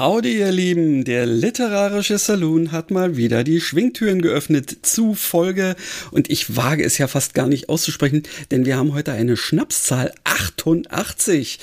[0.00, 1.04] Howdy, ihr Lieben.
[1.04, 5.76] Der literarische Saloon hat mal wieder die Schwingtüren geöffnet zu Folge
[6.10, 10.14] und ich wage es ja fast gar nicht auszusprechen, denn wir haben heute eine Schnapszahl
[10.24, 11.58] 88.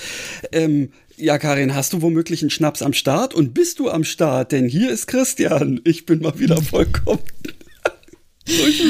[0.52, 3.34] Ähm, ja, Karin, hast du womöglich einen Schnaps am Start?
[3.34, 4.52] Und bist du am Start?
[4.52, 5.82] Denn hier ist Christian.
[5.84, 7.24] Ich bin mal wieder vollkommen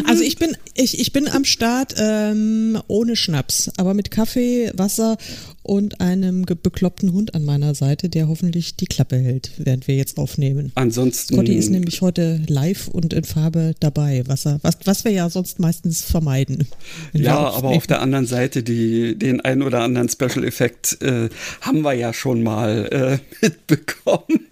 [0.05, 5.17] also ich bin, ich, ich bin am Start ähm, ohne Schnaps, aber mit Kaffee, Wasser
[5.63, 10.17] und einem bekloppten Hund an meiner Seite, der hoffentlich die Klappe hält, während wir jetzt
[10.17, 10.71] aufnehmen.
[10.75, 11.35] Ansonsten.
[11.35, 15.29] Scotty ist nämlich heute live und in Farbe dabei, was, er, was, was wir ja
[15.29, 16.67] sonst meistens vermeiden.
[17.13, 21.29] Ja, aber auf der anderen Seite, die, den einen oder anderen Special-Effekt äh,
[21.61, 24.47] haben wir ja schon mal äh, mitbekommen.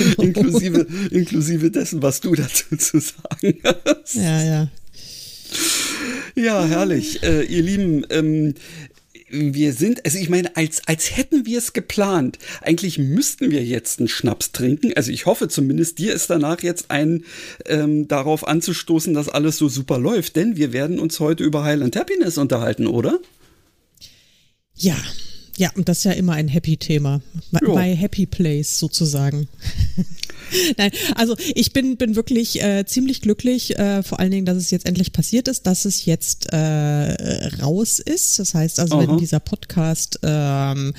[0.18, 4.14] Inklusive, inklusive dessen, was du dazu zu sagen hast.
[4.14, 4.70] Ja, ja.
[6.34, 7.22] Ja, herrlich.
[7.22, 8.54] Äh, ihr Lieben, ähm,
[9.32, 12.38] wir sind, also ich meine, als, als hätten wir es geplant.
[12.60, 14.92] Eigentlich müssten wir jetzt einen Schnaps trinken.
[14.94, 17.24] Also ich hoffe zumindest, dir ist danach jetzt ein
[17.66, 20.36] ähm, darauf anzustoßen, dass alles so super läuft.
[20.36, 23.18] Denn wir werden uns heute über Highland Happiness unterhalten, oder?
[24.74, 24.96] Ja,
[25.56, 27.20] ja, und das ist ja immer ein Happy-Thema.
[27.60, 29.48] My Happy Place sozusagen.
[30.76, 34.70] Nein, also ich bin, bin wirklich äh, ziemlich glücklich, äh, vor allen Dingen, dass es
[34.70, 38.38] jetzt endlich passiert ist, dass es jetzt äh, raus ist.
[38.38, 39.08] Das heißt also, Aha.
[39.08, 40.94] wenn dieser Podcast ähm,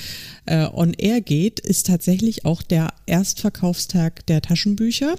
[0.45, 5.15] äh, on air geht, ist tatsächlich auch der Erstverkaufstag der Taschenbücher.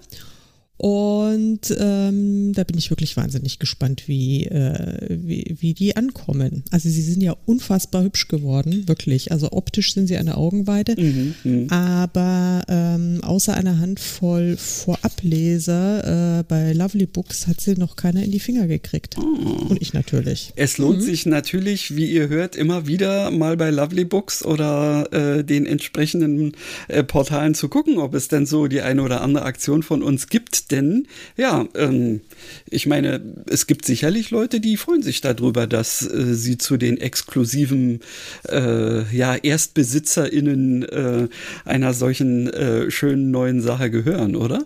[0.85, 6.63] Und ähm, da bin ich wirklich wahnsinnig gespannt, wie, äh, wie, wie die ankommen.
[6.73, 9.33] Also sie sind ja unfassbar hübsch geworden, wirklich.
[9.33, 10.95] Also optisch sind sie eine Augenweide.
[11.01, 11.75] Mhm, mh.
[11.75, 18.31] Aber ähm, außer einer Handvoll Vorableser äh, bei Lovely Books hat sie noch keiner in
[18.31, 19.17] die Finger gekriegt.
[19.17, 19.69] Oh.
[19.71, 20.53] Und ich natürlich.
[20.55, 21.05] Es lohnt mhm.
[21.05, 26.53] sich natürlich, wie ihr hört, immer wieder mal bei Lovely Books oder äh, den entsprechenden
[26.89, 30.27] äh, Portalen zu gucken, ob es denn so die eine oder andere Aktion von uns
[30.27, 32.21] gibt denn ja, ähm,
[32.69, 36.99] ich meine, es gibt sicherlich Leute, die freuen sich darüber, dass äh, sie zu den
[36.99, 38.01] exklusiven
[38.49, 41.29] äh, ja, ErstbesitzerInnen äh,
[41.65, 44.65] einer solchen äh, schönen neuen Sache gehören, oder?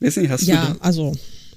[0.00, 1.12] Weiß nicht, hast ja, du also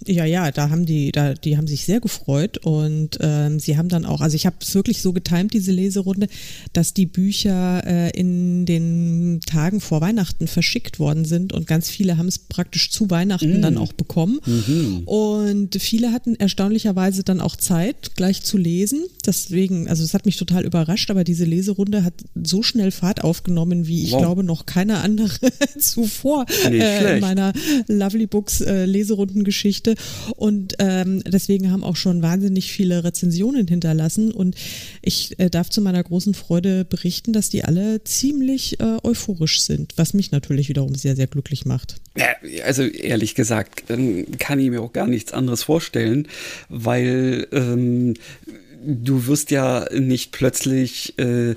[0.08, 3.90] ja, ja, da haben die, da, die haben sich sehr gefreut und ähm, sie haben
[3.90, 6.28] dann auch, also ich habe es wirklich so getimt, diese Leserunde,
[6.74, 12.18] dass die Bücher äh, in den Tagen vor Weihnachten verschickt worden sind und ganz viele
[12.18, 13.62] haben es praktisch zu Weihnachten mm.
[13.62, 14.40] dann auch bekommen.
[14.46, 15.02] Mhm.
[15.06, 19.04] Und viele hatten erstaunlicherweise dann auch Zeit, gleich zu lesen.
[19.26, 23.88] Deswegen, also es hat mich total überrascht, aber diese Leserunde hat so schnell Fahrt aufgenommen,
[23.88, 24.22] wie ich wow.
[24.22, 27.54] glaube, noch keine andere zuvor äh, in meiner
[27.88, 30.34] Lovely Books äh, Leserundengeschichte Geschichte.
[30.36, 34.32] Und ähm, deswegen haben auch schon wahnsinnig viele Rezensionen hinterlassen.
[34.32, 34.56] Und
[35.02, 39.94] ich äh, darf zu meiner großen Freude berichten, dass die alle ziemlich äh, euphorisch sind,
[39.98, 41.96] was mich natürlich wiederum sehr, sehr glücklich macht.
[42.66, 46.28] Also ehrlich gesagt, kann ich mir auch gar nichts anderes vorstellen,
[46.68, 48.16] weil ähm,
[48.84, 51.56] du wirst ja nicht plötzlich äh,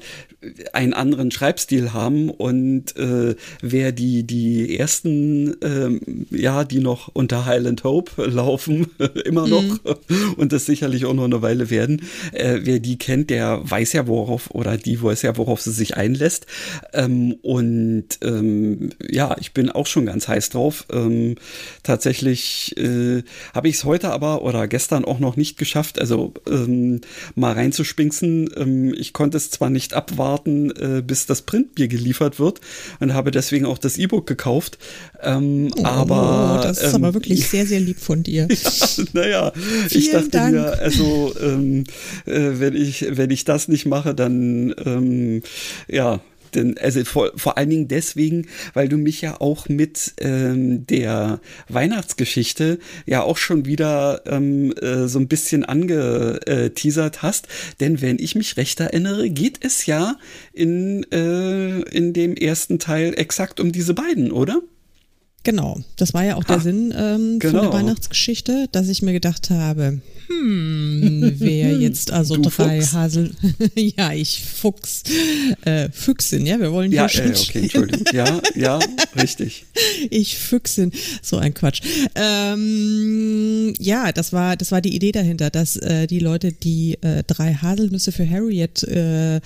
[0.72, 7.46] einen anderen Schreibstil haben und äh, wer die die ersten ähm, ja die noch unter
[7.46, 8.88] Highland Hope laufen
[9.24, 10.34] immer noch mhm.
[10.36, 14.06] und das sicherlich auch noch eine Weile werden äh, wer die kennt der weiß ja
[14.06, 16.46] worauf oder die weiß ja worauf sie sich einlässt.
[16.92, 20.86] Ähm, und ähm, ja ich bin auch schon ganz heiß drauf.
[20.90, 21.36] Ähm,
[21.82, 23.22] tatsächlich äh,
[23.54, 27.00] habe ich es heute aber oder gestern auch noch nicht geschafft also ähm,
[27.34, 28.50] mal reinzuspinksen.
[28.56, 32.60] Ähm, ich konnte es zwar nicht abwarten warten, äh, bis das Printbier geliefert wird
[33.00, 34.78] und habe deswegen auch das E-Book gekauft.
[35.22, 38.48] Ähm, oh, aber das ist ähm, aber wirklich sehr, sehr lieb von dir.
[38.50, 39.52] ja, naja,
[39.90, 40.52] ich dachte Dank.
[40.54, 41.84] mir, also ähm,
[42.24, 45.42] äh, wenn ich wenn ich das nicht mache, dann ähm,
[45.88, 46.20] ja
[46.54, 51.40] denn, also vor, vor allen Dingen deswegen, weil du mich ja auch mit ähm, der
[51.68, 57.48] Weihnachtsgeschichte ja auch schon wieder ähm, äh, so ein bisschen angeteasert hast.
[57.80, 60.16] Denn wenn ich mich recht erinnere, geht es ja
[60.52, 64.62] in, äh, in dem ersten Teil exakt um diese beiden, oder?
[65.44, 67.40] Genau, das war ja auch der Sinn ähm, genau.
[67.40, 67.72] von der genau.
[67.72, 72.92] Weihnachtsgeschichte, dass ich mir gedacht habe, hm, wer jetzt also du drei Fuchs.
[72.92, 73.32] Hasel,
[73.74, 75.02] ja, ich Fuchs,
[75.64, 77.36] äh, Füchsin, ja, wir wollen ja, hier äh.
[77.36, 78.78] Okay, Entschuldigung, ja, ja,
[79.16, 79.66] richtig.
[80.10, 80.92] Ich Füchsin,
[81.22, 81.82] so ein Quatsch.
[82.14, 87.24] Ähm, ja, das war, das war die Idee dahinter, dass äh, die Leute, die äh,
[87.26, 89.40] drei Haselnüsse für Harriet äh,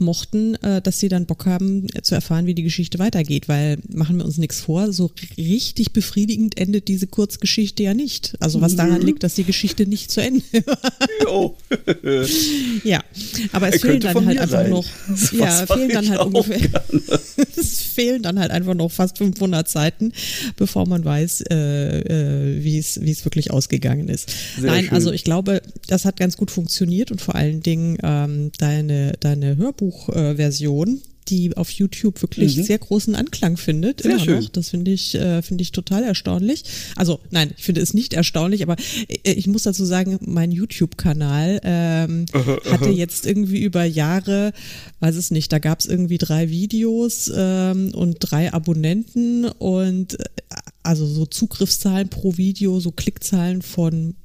[0.00, 3.78] mochten, äh, dass sie dann Bock haben äh, zu erfahren, wie die Geschichte weitergeht, weil
[3.88, 8.34] machen wir uns nichts vor, so richtig befriedigend endet diese Kurzgeschichte ja nicht.
[8.40, 11.54] Also was daran liegt, dass die Geschichte nicht zu Ende war.
[12.84, 13.02] ja,
[13.52, 14.70] aber es fehlen dann halt einfach sein.
[14.70, 16.84] noch, das ja, fehlen dann halt ungefähr,
[17.56, 20.12] es fehlen dann halt einfach noch fast 500 Seiten,
[20.56, 24.30] bevor man weiß, äh, äh, wie es wie es wirklich ausgegangen ist.
[24.58, 24.94] Sehr Nein, schön.
[24.94, 29.58] also ich glaube, das hat ganz gut funktioniert und vor allen Dingen ähm, deine deine
[29.90, 32.62] Hörbuchversion, die auf YouTube wirklich mhm.
[32.64, 34.02] sehr großen Anklang findet.
[34.02, 34.40] Sehr immer schön.
[34.40, 34.48] Noch.
[34.48, 36.64] Das finde ich, äh, finde ich total erstaunlich.
[36.96, 38.76] Also nein, ich finde es nicht erstaunlich, aber
[39.08, 44.52] äh, ich muss dazu sagen, mein YouTube-Kanal ähm, hatte jetzt irgendwie über Jahre,
[45.00, 50.24] weiß es nicht, da gab es irgendwie drei Videos ähm, und drei Abonnenten und äh,
[50.82, 54.16] also so Zugriffszahlen pro Video, so Klickzahlen von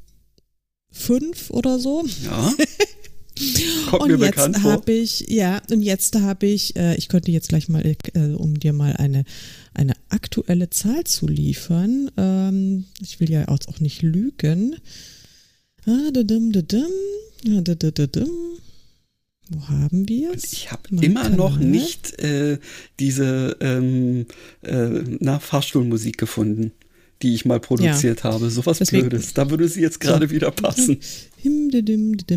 [0.91, 2.05] fünf oder so.
[2.23, 2.53] Ja.
[3.89, 7.49] Kommt und mir jetzt habe ich, ja, und jetzt habe ich, äh, ich könnte jetzt
[7.49, 9.25] gleich mal, äh, um dir mal eine,
[9.73, 12.11] eine aktuelle Zahl zu liefern.
[12.17, 14.75] Ähm, ich will ja auch, nicht lügen.
[15.85, 18.25] Ah, da, da, da, da, da, da, da.
[19.49, 20.53] Wo haben wir es?
[20.53, 21.37] Ich habe immer Kanal.
[21.37, 22.57] noch nicht äh,
[22.99, 24.25] diese ähm,
[24.61, 26.71] äh, Fahrstuhlmusik gefunden
[27.21, 28.31] die ich mal produziert ja.
[28.31, 28.49] habe.
[28.49, 29.33] So was Deswegen, Blödes.
[29.33, 30.33] Da würde sie jetzt gerade so.
[30.33, 30.99] wieder passen.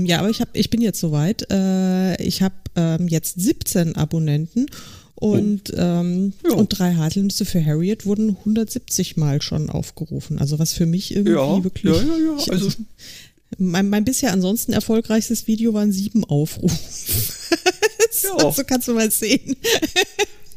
[0.07, 1.51] Ja, aber ich, hab, ich bin jetzt soweit.
[1.51, 4.67] Äh, ich habe ähm, jetzt 17 Abonnenten
[5.15, 5.81] und, oh.
[5.81, 6.55] ähm, ja.
[6.55, 10.39] und drei Haselnüsse für Harriet wurden 170 Mal schon aufgerufen.
[10.39, 11.97] Also was für mich irgendwie ja, wirklich.
[11.97, 12.45] Ja, ja, ja.
[12.53, 12.71] Also,
[13.57, 16.77] mein, mein bisher ansonsten erfolgreichstes Video waren sieben Aufrufe.
[18.23, 18.53] ja.
[18.53, 19.57] so kannst du mal sehen.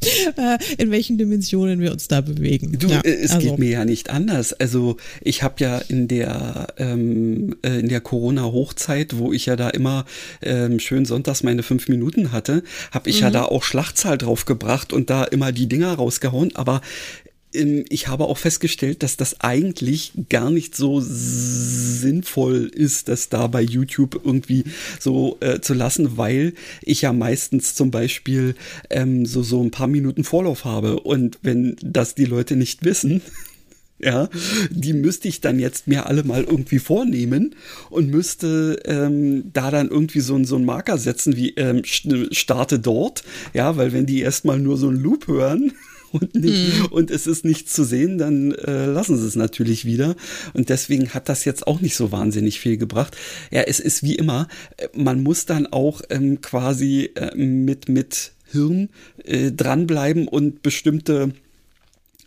[0.01, 2.77] Äh, in welchen Dimensionen wir uns da bewegen.
[2.77, 3.49] Du, ja, es also.
[3.49, 4.53] geht mir ja nicht anders.
[4.53, 9.69] Also ich habe ja in der ähm, äh, in der Corona-Hochzeit, wo ich ja da
[9.69, 10.05] immer
[10.41, 13.23] ähm, schön sonntags meine fünf Minuten hatte, habe ich mhm.
[13.23, 16.55] ja da auch Schlachtzahl drauf gebracht und da immer die Dinger rausgehauen.
[16.55, 16.81] Aber
[17.53, 23.61] ich habe auch festgestellt, dass das eigentlich gar nicht so sinnvoll ist, das da bei
[23.61, 24.63] YouTube irgendwie
[24.99, 28.55] so äh, zu lassen, weil ich ja meistens zum Beispiel
[28.89, 31.01] ähm, so, so ein paar Minuten Vorlauf habe.
[31.01, 33.21] Und wenn das die Leute nicht wissen,
[33.99, 34.29] ja,
[34.69, 37.55] die müsste ich dann jetzt mir alle mal irgendwie vornehmen
[37.89, 43.23] und müsste ähm, da dann irgendwie so, so einen Marker setzen wie ähm, starte dort,
[43.53, 45.73] ja, weil wenn die erstmal nur so einen Loop hören,
[46.11, 46.85] und, nicht, mhm.
[46.87, 50.15] und es ist nichts zu sehen, dann äh, lassen sie es natürlich wieder.
[50.53, 53.15] Und deswegen hat das jetzt auch nicht so wahnsinnig viel gebracht.
[53.51, 54.47] Ja, es ist wie immer,
[54.77, 58.89] äh, man muss dann auch ähm, quasi äh, mit, mit Hirn
[59.23, 61.33] äh, dranbleiben und bestimmte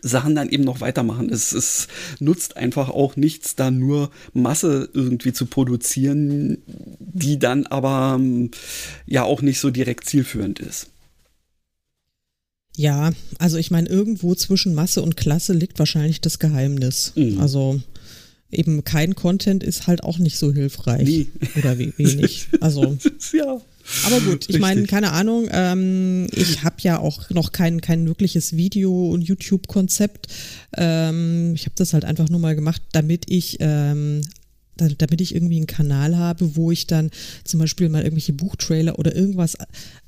[0.05, 1.31] Sachen dann eben noch weitermachen.
[1.31, 1.89] Es, es
[2.21, 8.21] nutzt einfach auch nichts, da nur Masse irgendwie zu produzieren, die dann aber
[9.07, 10.91] ja auch nicht so direkt zielführend ist.
[12.77, 17.13] Ja, also ich meine, irgendwo zwischen Masse und Klasse liegt wahrscheinlich das Geheimnis.
[17.15, 17.41] Mhm.
[17.41, 17.81] Also
[18.51, 21.07] eben kein Content ist halt auch nicht so hilfreich.
[21.07, 21.27] Nie.
[21.57, 22.49] Oder wie wenig.
[22.61, 22.97] Also.
[23.33, 23.61] ja.
[24.07, 28.57] Aber gut, ich meine, keine Ahnung, ähm, ich habe ja auch noch kein, kein wirkliches
[28.57, 30.29] Video- und YouTube-Konzept.
[30.75, 34.23] Ähm, ich habe das halt einfach nur mal gemacht, damit ich ähm,
[34.77, 37.11] damit ich irgendwie einen Kanal habe, wo ich dann
[37.45, 39.57] zum Beispiel mal irgendwelche Buchtrailer oder irgendwas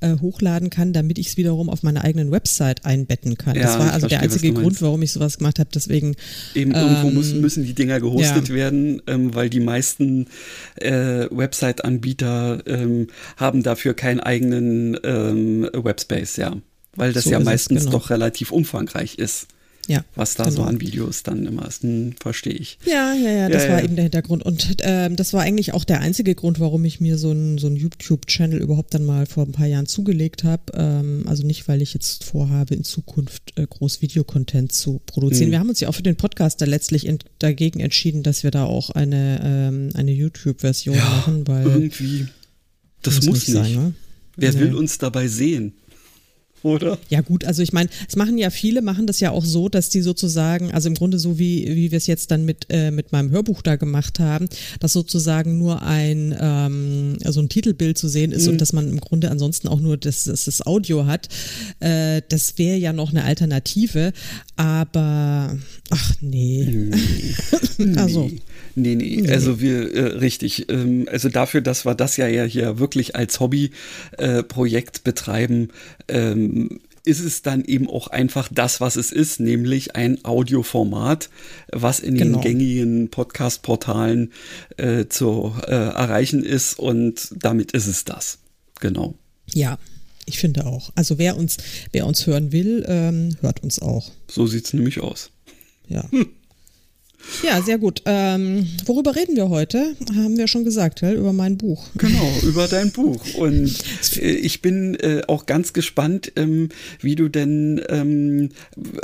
[0.00, 3.56] äh, hochladen kann, damit ich es wiederum auf meiner eigenen Website einbetten kann.
[3.56, 5.70] Ja, das war also verstehe, der einzige Grund, warum ich sowas gemacht habe.
[5.74, 6.16] Deswegen
[6.54, 8.54] eben ähm, irgendwo müssen, müssen die Dinger gehostet ja.
[8.54, 10.26] werden, ähm, weil die meisten
[10.76, 16.56] äh, Website-Anbieter ähm, haben dafür keinen eigenen ähm, Webspace, ja,
[16.94, 17.98] weil das so ja meistens es, genau.
[17.98, 19.48] doch relativ umfangreich ist
[19.88, 20.56] ja, was da genau.
[20.56, 21.82] so an Videos dann immer ist.
[21.82, 22.78] Hm, Verstehe ich.
[22.84, 23.84] Ja, ja, ja, das ja, war ja.
[23.84, 24.44] eben der Hintergrund.
[24.44, 27.68] Und ähm, das war eigentlich auch der einzige Grund, warum ich mir so einen so
[27.68, 30.62] YouTube-Channel überhaupt dann mal vor ein paar Jahren zugelegt habe.
[30.74, 35.48] Ähm, also nicht, weil ich jetzt vorhabe, in Zukunft äh, groß Videocontent zu produzieren.
[35.48, 35.52] Mhm.
[35.52, 38.50] Wir haben uns ja auch für den Podcast da letztlich in, dagegen entschieden, dass wir
[38.50, 42.26] da auch eine, ähm, eine YouTube-Version ja, machen, weil irgendwie.
[43.02, 43.54] Das muss, muss nicht.
[43.54, 43.94] Sein, ne?
[44.36, 45.72] Wer will uns dabei sehen?
[46.66, 46.98] Oder?
[47.08, 49.88] Ja gut, also ich meine, es machen ja viele, machen das ja auch so, dass
[49.88, 53.12] die sozusagen, also im Grunde so wie, wie wir es jetzt dann mit, äh, mit
[53.12, 54.48] meinem Hörbuch da gemacht haben,
[54.80, 58.52] dass sozusagen nur ein, ähm, also ein Titelbild zu sehen ist mhm.
[58.52, 61.28] und dass man im Grunde ansonsten auch nur das, das, das Audio hat.
[61.80, 64.12] Äh, das wäre ja noch eine Alternative,
[64.56, 65.56] aber
[65.90, 66.90] ach nee.
[67.78, 67.96] nee.
[67.96, 68.24] also.
[68.24, 68.40] Nee,
[68.76, 72.78] nee, nee, also wir, äh, richtig, ähm, also dafür, dass wir das ja, ja hier
[72.78, 75.68] wirklich als Hobbyprojekt äh, betreiben,
[76.06, 81.30] ähm, ist es dann eben auch einfach das, was es ist, nämlich ein Audioformat,
[81.72, 82.40] was in genau.
[82.40, 84.32] den gängigen Podcast-Portalen
[84.76, 88.38] äh, zu äh, erreichen ist und damit ist es das.
[88.80, 89.14] Genau.
[89.54, 89.78] Ja,
[90.26, 90.90] ich finde auch.
[90.96, 91.58] Also wer uns,
[91.92, 94.10] wer uns hören will, ähm, hört uns auch.
[94.28, 95.30] So sieht es nämlich aus.
[95.88, 96.10] Ja.
[96.10, 96.26] Hm.
[97.42, 98.02] Ja, sehr gut.
[98.06, 99.96] Ähm, worüber reden wir heute?
[100.14, 101.16] Haben wir schon gesagt, gell?
[101.16, 101.86] über mein Buch.
[101.96, 103.22] Genau, über dein Buch.
[103.36, 103.74] Und
[104.16, 108.50] äh, ich bin äh, auch ganz gespannt, ähm, wie du denn, ähm,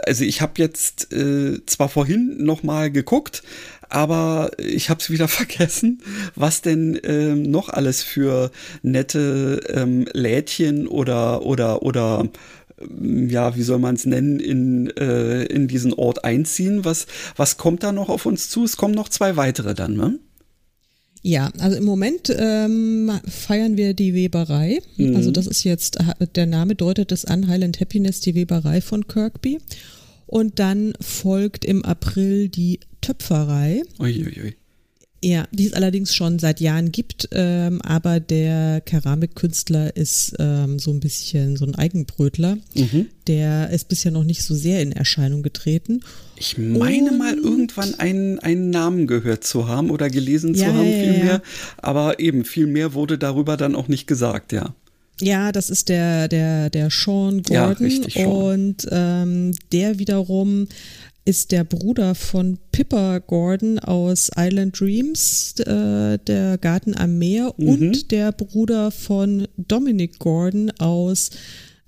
[0.07, 3.43] also ich habe jetzt äh, zwar vorhin noch mal geguckt,
[3.93, 6.03] aber ich habe es wieder vergessen,
[6.35, 8.51] was denn ähm, noch alles für
[8.83, 12.29] nette ähm, Lädchen oder oder oder
[13.01, 16.85] ja, wie soll man es nennen, in, äh, in diesen Ort einziehen.
[16.85, 18.65] Was, was kommt da noch auf uns zu?
[18.65, 20.19] Es kommen noch zwei weitere dann, ne?
[21.25, 24.81] Ja, also im Moment ähm, feiern wir die Weberei.
[24.97, 25.15] Mhm.
[25.15, 25.99] Also das ist jetzt,
[26.35, 29.59] der Name deutet es an, Highland Happiness, die Weberei von Kirkby.
[30.27, 33.83] Und dann folgt im April die Töpferei.
[34.01, 34.27] Uiuiui.
[34.27, 34.57] Ui, ui.
[35.25, 40.91] Ja, die es allerdings schon seit Jahren gibt, ähm, aber der Keramikkünstler ist ähm, so
[40.91, 42.59] ein bisschen so ein Eigenbrötler.
[42.75, 43.07] Mhm.
[43.29, 46.01] Der ist bisher noch nicht so sehr in Erscheinung getreten.
[46.35, 50.75] Ich meine Und, mal irgendwann einen, einen Namen gehört zu haben oder gelesen ja, zu
[50.75, 51.43] haben, viel ja, mehr.
[51.77, 54.75] Aber eben viel mehr wurde darüber dann auch nicht gesagt, ja.
[55.21, 57.55] Ja, das ist der, der, der Sean Gordon.
[57.55, 58.27] Ja, richtig, Sean.
[58.27, 60.67] Und ähm, der wiederum
[61.25, 67.69] ist der Bruder von Pippa Gordon aus Island Dreams, äh, der Garten am Meer, mhm.
[67.69, 71.31] und der Bruder von Dominic Gordon aus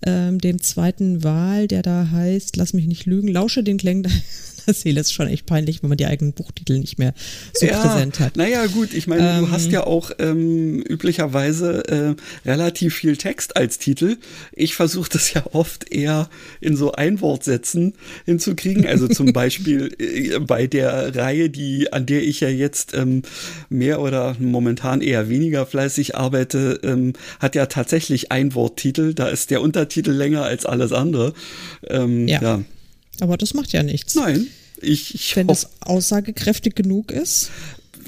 [0.07, 4.07] ähm, dem zweiten Wahl, der da heißt, lass mich nicht lügen, lausche den Klängen
[4.73, 5.01] Seele.
[5.01, 7.15] ist schon echt peinlich, wenn man die eigenen Buchtitel nicht mehr
[7.53, 8.37] so ja, präsent hat.
[8.37, 13.57] Naja, gut, ich meine, ähm, du hast ja auch ähm, üblicherweise äh, relativ viel Text
[13.57, 14.17] als Titel.
[14.53, 16.29] Ich versuche das ja oft eher
[16.61, 17.95] in so Einwortsätzen
[18.25, 18.87] hinzukriegen.
[18.87, 23.23] Also zum Beispiel äh, bei der Reihe, die, an der ich ja jetzt ähm,
[23.69, 29.15] mehr oder momentan eher weniger fleißig arbeite, ähm, hat ja tatsächlich Einworttitel.
[29.15, 31.35] Da ist der Untertitel länger als alles andere.
[31.89, 32.41] Ähm, ja.
[32.41, 32.63] ja.
[33.21, 34.15] Aber das macht ja nichts.
[34.15, 34.49] Nein.
[34.81, 37.51] Ich, ich Wenn es aussagekräftig genug ist.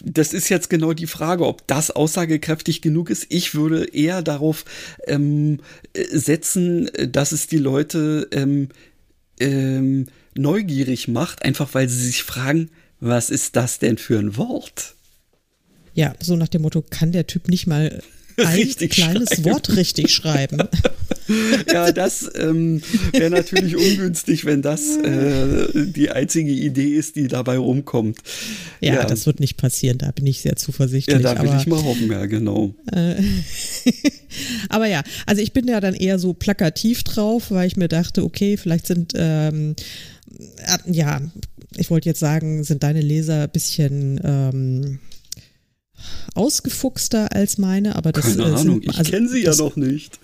[0.05, 3.27] Das ist jetzt genau die Frage, ob das aussagekräftig genug ist.
[3.29, 4.65] Ich würde eher darauf
[5.07, 5.61] ähm,
[5.95, 8.69] setzen, dass es die Leute ähm,
[9.41, 12.71] ähm, neugierig macht, einfach weil sie sich fragen,
[13.01, 14.95] was ist das denn für ein Wort?
[15.95, 18.03] Ja, so nach dem Motto, kann der Typ nicht mal
[18.37, 19.45] ein kleines schreiben.
[19.45, 20.59] Wort richtig schreiben.
[21.73, 27.59] ja, das ähm, wäre natürlich ungünstig, wenn das äh, die einzige Idee ist, die dabei
[27.59, 28.19] rumkommt.
[28.81, 31.16] Ja, ja, das wird nicht passieren, da bin ich sehr zuversichtlich.
[31.16, 32.75] Ja, da will aber, ich mal hoffen, ja, genau.
[32.93, 33.16] Äh,
[34.69, 38.23] aber ja, also ich bin ja dann eher so plakativ drauf, weil ich mir dachte,
[38.23, 39.75] okay, vielleicht sind, ähm,
[40.59, 41.21] äh, ja,
[41.76, 44.99] ich wollte jetzt sagen, sind deine Leser ein bisschen ähm,
[46.35, 50.19] ausgefuchster als meine, aber das Keine äh, Ahnung, ich also, kenne sie ja noch nicht.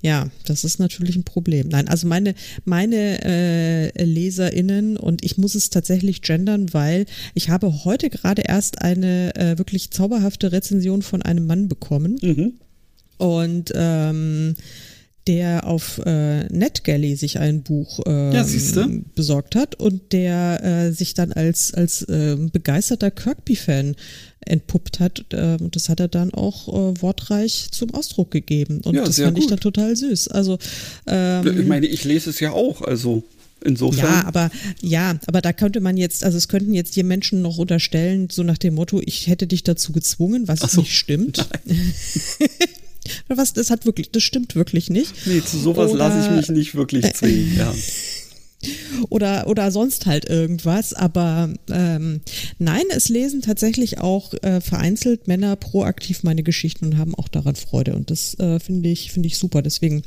[0.00, 1.68] Ja, das ist natürlich ein Problem.
[1.68, 7.84] Nein, also meine, meine äh, LeserInnen und ich muss es tatsächlich gendern, weil ich habe
[7.84, 12.18] heute gerade erst eine äh, wirklich zauberhafte Rezension von einem Mann bekommen.
[12.22, 12.52] Mhm.
[13.16, 14.54] Und ähm,
[15.28, 18.46] der auf äh, NetGalley sich ein Buch äh, ja,
[19.14, 23.94] besorgt hat und der äh, sich dann als, als äh, begeisterter Kirkby-Fan
[24.40, 25.34] entpuppt hat.
[25.34, 28.80] Und das hat er dann auch äh, wortreich zum Ausdruck gegeben.
[28.82, 29.44] Und ja, das fand gut.
[29.44, 30.28] ich dann total süß.
[30.28, 30.58] Also
[31.06, 33.22] ähm, ich meine, ich lese es ja auch, also.
[33.64, 34.04] Insofern.
[34.04, 37.58] Ja, aber ja, aber da könnte man jetzt, also es könnten jetzt die Menschen noch
[37.58, 41.44] unterstellen, so nach dem Motto, ich hätte dich dazu gezwungen, was so, nicht stimmt.
[43.28, 45.14] Was, das hat wirklich, das stimmt wirklich nicht.
[45.26, 47.74] Nee, zu sowas lasse ich mich nicht wirklich äh, zwingen, ja.
[49.08, 50.92] Oder, oder sonst halt irgendwas.
[50.92, 52.20] Aber ähm,
[52.58, 57.54] nein, es lesen tatsächlich auch äh, vereinzelt Männer proaktiv meine Geschichten und haben auch daran
[57.54, 57.94] Freude.
[57.94, 59.62] Und das äh, finde ich, finde ich super.
[59.62, 60.02] Deswegen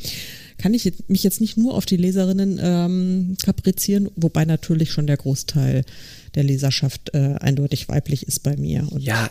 [0.57, 5.17] kann ich mich jetzt nicht nur auf die Leserinnen ähm, kaprizieren, wobei natürlich schon der
[5.17, 5.85] Großteil
[6.35, 8.87] der Leserschaft äh, eindeutig weiblich ist bei mir.
[8.89, 9.29] Und ja,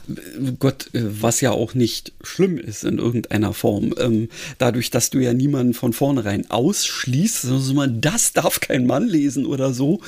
[0.58, 3.94] Gott, äh, was ja auch nicht schlimm ist in irgendeiner Form.
[3.98, 4.28] Ähm,
[4.58, 9.46] dadurch, dass du ja niemanden von vornherein ausschließt, also man, das darf kein Mann lesen
[9.46, 10.00] oder so,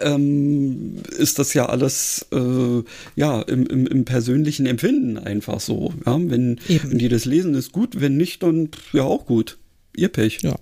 [0.00, 2.82] ähm, ist das ja alles äh,
[3.16, 5.94] ja im, im, im, persönlichen Empfinden einfach so.
[6.04, 6.18] Ja?
[6.20, 9.58] Wenn, wenn die das lesen, ist gut, wenn nicht, dann ja auch gut.
[9.96, 10.38] Ihr Pech.
[10.42, 10.56] Ja,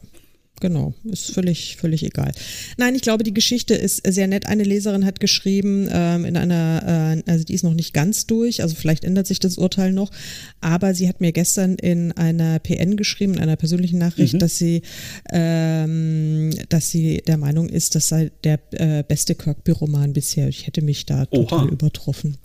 [0.61, 2.33] genau, ist völlig, völlig egal.
[2.77, 4.47] Nein, ich glaube, die Geschichte ist sehr nett.
[4.47, 8.63] Eine Leserin hat geschrieben, ähm, in einer, äh, also die ist noch nicht ganz durch,
[8.63, 10.11] also vielleicht ändert sich das Urteil noch,
[10.61, 14.39] aber sie hat mir gestern in einer PN geschrieben, in einer persönlichen Nachricht, mhm.
[14.39, 14.83] dass sie,
[15.31, 20.49] ähm, dass sie der Meinung ist, das sei der äh, beste Kirkby-Roman bisher.
[20.49, 21.73] Ich hätte mich da total Oha.
[21.73, 22.37] übertroffen.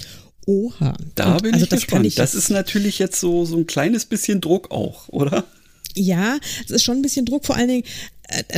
[0.46, 0.96] Oha.
[1.16, 2.06] Da Und, bin also ich gespannt.
[2.06, 5.46] Ich das ist natürlich jetzt so, so ein kleines bisschen Druck auch, oder?
[5.96, 7.84] Ja, es ist schon ein bisschen Druck, vor allen Dingen,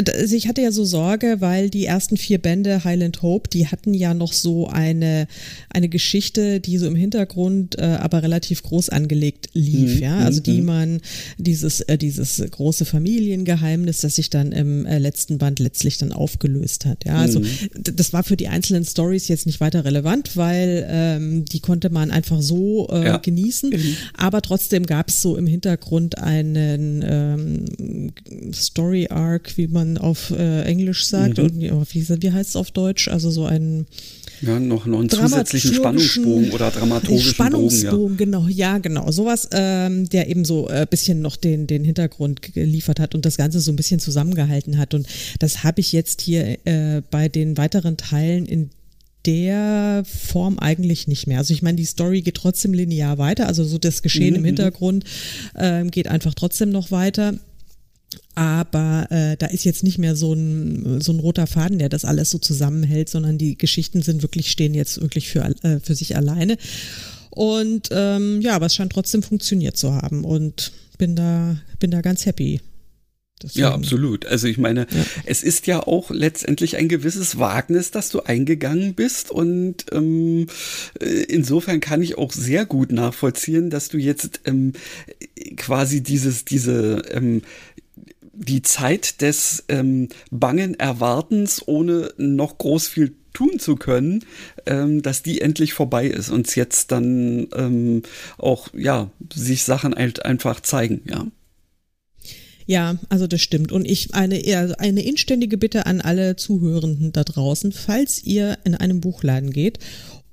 [0.09, 3.93] also ich hatte ja so Sorge, weil die ersten vier Bände Highland Hope, die hatten
[3.93, 5.27] ja noch so eine,
[5.69, 10.01] eine Geschichte, die so im Hintergrund äh, aber relativ groß angelegt lief, mhm.
[10.01, 10.17] ja.
[10.19, 10.65] Also die mhm.
[10.65, 11.01] man,
[11.37, 16.85] dieses, äh, dieses große Familiengeheimnis, das sich dann im äh, letzten Band letztlich dann aufgelöst
[16.85, 17.05] hat.
[17.05, 17.47] Ja, also mhm.
[17.73, 22.11] das war für die einzelnen Stories jetzt nicht weiter relevant, weil ähm, die konnte man
[22.11, 23.17] einfach so äh, ja.
[23.17, 23.71] genießen.
[23.71, 23.97] Mhm.
[24.15, 29.07] Aber trotzdem gab es so im Hintergrund einen ähm, Story
[29.57, 31.37] Wie man auf äh, Englisch sagt.
[31.37, 31.43] Mhm.
[31.43, 33.07] Und wie, wie heißt es auf Deutsch?
[33.07, 33.85] Also so ein
[34.41, 38.17] ja, noch, noch einen zusätzlichen Spannungsbogen oder dramaturgischen Spannungsbogen, Bogen, ja.
[38.17, 39.11] genau, ja, genau.
[39.11, 43.25] Sowas, ähm, der eben so ein äh, bisschen noch den, den Hintergrund geliefert hat und
[43.25, 44.93] das Ganze so ein bisschen zusammengehalten hat.
[44.93, 45.07] Und
[45.39, 48.69] das habe ich jetzt hier äh, bei den weiteren Teilen in
[49.25, 51.39] der Form eigentlich nicht mehr.
[51.39, 54.35] Also ich meine, die Story geht trotzdem linear weiter, also so das Geschehen mhm.
[54.35, 54.45] im mhm.
[54.45, 55.05] Hintergrund
[55.55, 57.33] äh, geht einfach trotzdem noch weiter
[58.35, 62.05] aber äh, da ist jetzt nicht mehr so ein, so ein roter Faden, der das
[62.05, 66.15] alles so zusammenhält, sondern die Geschichten sind wirklich, stehen jetzt wirklich für, äh, für sich
[66.15, 66.57] alleine.
[67.29, 72.01] Und ähm, ja, aber es scheint trotzdem funktioniert zu haben und bin da, bin da
[72.01, 72.61] ganz happy.
[73.43, 73.63] Deswegen.
[73.63, 74.25] Ja, absolut.
[74.25, 75.05] Also ich meine, ja.
[75.25, 80.47] es ist ja auch letztendlich ein gewisses Wagnis, dass du eingegangen bist und ähm,
[81.01, 84.71] äh, insofern kann ich auch sehr gut nachvollziehen, dass du jetzt ähm,
[85.57, 87.41] quasi dieses, diese ähm,
[88.35, 94.23] die Zeit des ähm, bangen Erwartens, ohne noch groß viel tun zu können,
[94.65, 98.03] ähm, dass die endlich vorbei ist und jetzt dann ähm,
[98.37, 101.27] auch ja sich Sachen halt einfach zeigen, ja.
[102.67, 103.71] Ja, also das stimmt.
[103.71, 104.41] Und ich eine,
[104.79, 109.77] eine inständige Bitte an alle Zuhörenden da draußen, falls ihr in einem Buchladen geht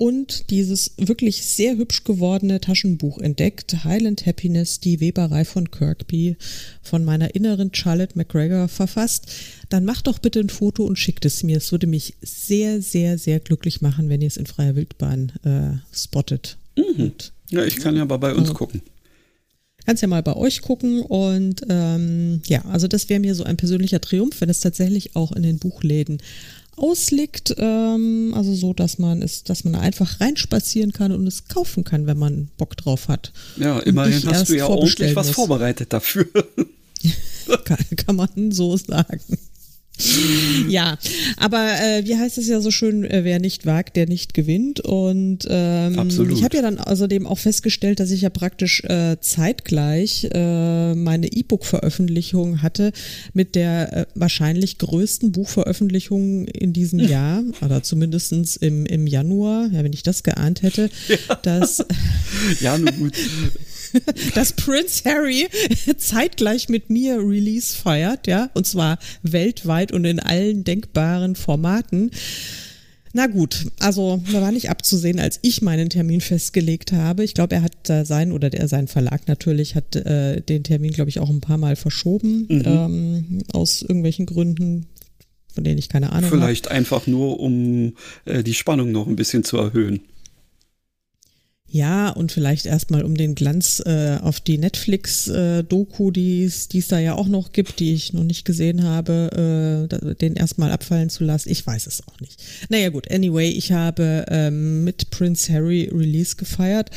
[0.03, 6.35] und dieses wirklich sehr hübsch gewordene Taschenbuch entdeckt, Highland Happiness, die Weberei von Kirkby,
[6.83, 9.31] von meiner inneren Charlotte McGregor verfasst,
[9.69, 11.59] dann macht doch bitte ein Foto und schickt es mir.
[11.59, 15.97] Es würde mich sehr, sehr, sehr glücklich machen, wenn ihr es in freier Wildbahn äh,
[15.97, 16.57] spottet.
[16.77, 17.13] Mhm.
[17.51, 18.83] Ja, ich kann ja mal bei uns also, gucken.
[19.87, 23.57] Kannst ja mal bei euch gucken und ähm, ja, also das wäre mir so ein
[23.57, 26.19] persönlicher Triumph, wenn es tatsächlich auch in den Buchläden
[26.77, 31.85] ausliegt, ähm, also so, dass man es, dass man einfach reinspazieren kann und es kaufen
[31.85, 33.33] kann, wenn man Bock drauf hat.
[33.57, 36.27] Ja, immerhin hast du ja ordentlich was vorbereitet dafür.
[37.65, 39.21] kann, kann man so sagen
[40.69, 40.99] ja,
[41.37, 44.81] aber äh, wie heißt es ja so schön, äh, wer nicht wagt, der nicht gewinnt.
[44.81, 46.37] Und ähm, Absolut.
[46.37, 51.31] ich habe ja dann außerdem auch festgestellt, dass ich ja praktisch äh, zeitgleich äh, meine
[51.31, 52.93] E-Book-Veröffentlichung hatte
[53.33, 57.03] mit der äh, wahrscheinlich größten Buchveröffentlichung in diesem.
[57.13, 61.35] Jahr, oder zumindestens im, im Januar, ja, wenn ich das geahnt hätte, ja.
[61.37, 61.85] dass.
[62.61, 63.15] ja, nur gut.
[64.35, 65.49] dass Prince Harry
[65.97, 72.11] zeitgleich mit mir Release feiert, ja, und zwar weltweit und in allen denkbaren Formaten.
[73.15, 77.25] Na gut, also da war nicht abzusehen, als ich meinen Termin festgelegt habe.
[77.25, 80.93] Ich glaube, er hat äh, sein oder der sein Verlag natürlich hat äh, den Termin,
[80.93, 82.63] glaube ich, auch ein paar Mal verschoben mhm.
[82.65, 84.87] ähm, aus irgendwelchen Gründen,
[85.53, 86.39] von denen ich keine Ahnung habe.
[86.39, 86.73] Vielleicht hab.
[86.73, 90.01] einfach nur, um äh, die Spannung noch ein bisschen zu erhöhen.
[91.73, 96.99] Ja, und vielleicht erstmal um den Glanz äh, auf die Netflix-Doku, äh, die es da
[96.99, 101.25] ja auch noch gibt, die ich noch nicht gesehen habe, äh, den erstmal abfallen zu
[101.25, 101.49] lassen.
[101.49, 102.43] Ich weiß es auch nicht.
[102.69, 106.91] Naja gut, anyway, ich habe ähm, mit Prince Harry Release gefeiert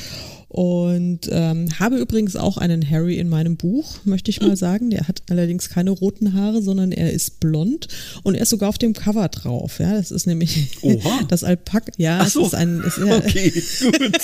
[0.55, 4.89] und ähm, habe übrigens auch einen Harry in meinem Buch, möchte ich mal sagen.
[4.89, 7.89] Der hat allerdings keine roten Haare, sondern er ist blond
[8.23, 9.79] und er ist sogar auf dem Cover drauf.
[9.79, 11.23] Ja, das ist nämlich Oha.
[11.27, 11.91] das Alpaka.
[11.97, 12.39] Ja, Ach so.
[12.43, 12.81] es ist ein.
[12.87, 14.17] Ist, ja, okay, gut.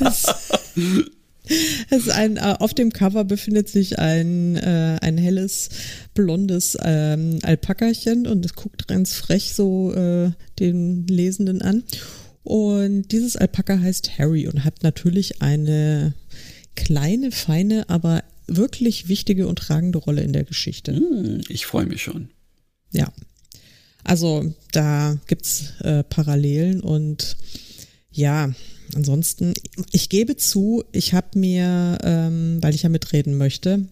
[0.00, 0.26] das,
[1.88, 5.68] es ist ein, auf dem Cover befindet sich ein, äh, ein helles,
[6.14, 11.84] blondes ähm, Alpakachen und es guckt ganz frech so äh, den Lesenden an.
[12.48, 16.14] Und dieses Alpaka heißt Harry und hat natürlich eine
[16.76, 20.96] kleine, feine, aber wirklich wichtige und tragende Rolle in der Geschichte.
[20.96, 22.30] Hm, ich freue mich schon.
[22.90, 23.12] Ja.
[24.02, 27.36] Also da gibt's äh, Parallelen und
[28.10, 28.50] ja,
[28.94, 29.52] ansonsten,
[29.92, 33.84] ich gebe zu, ich habe mir, ähm, weil ich ja mitreden möchte,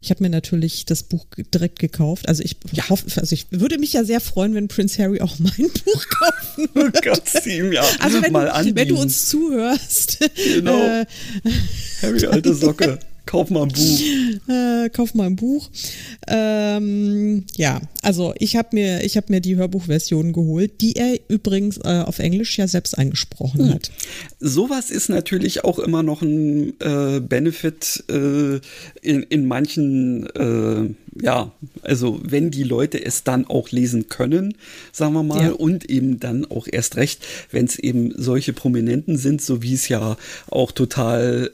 [0.00, 2.28] ich habe mir natürlich das Buch direkt gekauft.
[2.28, 2.88] Also ich ja.
[2.88, 5.52] hoffe, also ich würde mich ja sehr freuen, wenn Prince Harry auch mein
[5.84, 7.00] Buch kaufen würde.
[7.00, 8.34] Kannst ihm ja also wenn,
[8.76, 10.18] wenn du uns zuhörst.
[10.54, 10.78] Genau.
[10.78, 11.06] Äh,
[12.02, 12.98] Harry, alte Socke.
[13.26, 14.00] Kauf mal ein Buch.
[14.48, 15.70] Äh, kauf mal ein Buch.
[16.28, 21.78] Ähm, ja, also ich habe mir, ich habe mir die Hörbuchversion geholt, die er übrigens
[21.78, 23.74] äh, auf Englisch ja selbst eingesprochen hm.
[23.74, 23.90] hat.
[24.38, 28.60] Sowas ist natürlich auch immer noch ein äh, Benefit äh,
[29.02, 31.52] in, in manchen äh, ja,
[31.82, 34.54] also wenn die Leute es dann auch lesen können,
[34.92, 35.52] sagen wir mal, ja.
[35.52, 39.88] und eben dann auch erst recht, wenn es eben solche Prominenten sind, so wie es
[39.88, 40.16] ja
[40.50, 41.50] auch total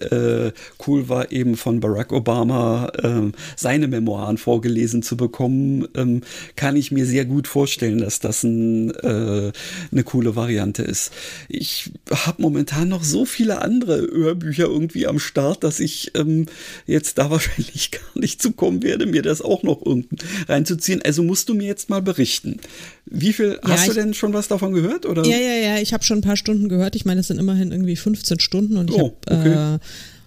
[0.55, 6.22] äh, cool war, eben von Barack Obama äh, seine Memoiren vorgelesen zu bekommen, ähm,
[6.57, 9.53] kann ich mir sehr gut vorstellen, dass das ein, äh,
[9.90, 11.12] eine coole Variante ist.
[11.48, 16.46] Ich habe momentan noch so viele andere Hörbücher irgendwie am Start, dass ich ähm,
[16.87, 20.16] jetzt da wahrscheinlich gar nicht zukommen werde, mir das auch auch noch unten
[20.48, 21.02] reinzuziehen.
[21.02, 22.58] Also musst du mir jetzt mal berichten.
[23.06, 25.06] Wie viel ja, hast du denn schon was davon gehört?
[25.06, 25.24] Oder?
[25.24, 26.96] Ja, ja, ja, ich habe schon ein paar Stunden gehört.
[26.96, 29.74] Ich meine, es sind immerhin irgendwie 15 Stunden und ich oh, habe okay.
[29.74, 29.78] äh,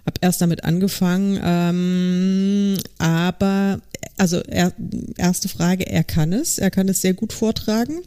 [0.06, 1.40] hab erst damit angefangen.
[1.42, 3.80] Ähm, aber,
[4.16, 4.72] also er,
[5.16, 6.58] erste Frage, er kann es.
[6.58, 8.02] Er kann es sehr gut vortragen.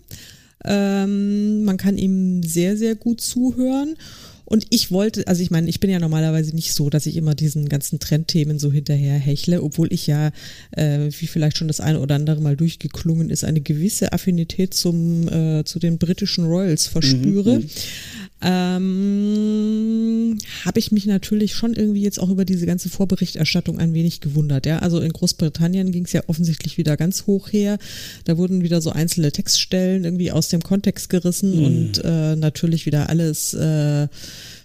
[0.66, 3.96] Ähm, man kann ihm sehr, sehr gut zuhören.
[4.50, 7.36] Und ich wollte, also ich meine, ich bin ja normalerweise nicht so, dass ich immer
[7.36, 10.32] diesen ganzen Trendthemen so hinterher hechle, obwohl ich ja,
[10.72, 15.28] äh, wie vielleicht schon das eine oder andere Mal durchgeklungen ist, eine gewisse Affinität zum,
[15.28, 17.60] äh, zu den britischen Royals verspüre.
[17.60, 17.70] Mhm.
[18.42, 24.22] Ähm, habe ich mich natürlich schon irgendwie jetzt auch über diese ganze Vorberichterstattung ein wenig
[24.22, 24.66] gewundert.
[24.66, 27.78] Ja, also in Großbritannien ging es ja offensichtlich wieder ganz hoch her.
[28.24, 31.66] Da wurden wieder so einzelne Textstellen irgendwie aus dem Kontext gerissen mhm.
[31.66, 34.08] und äh, natürlich wieder alles äh,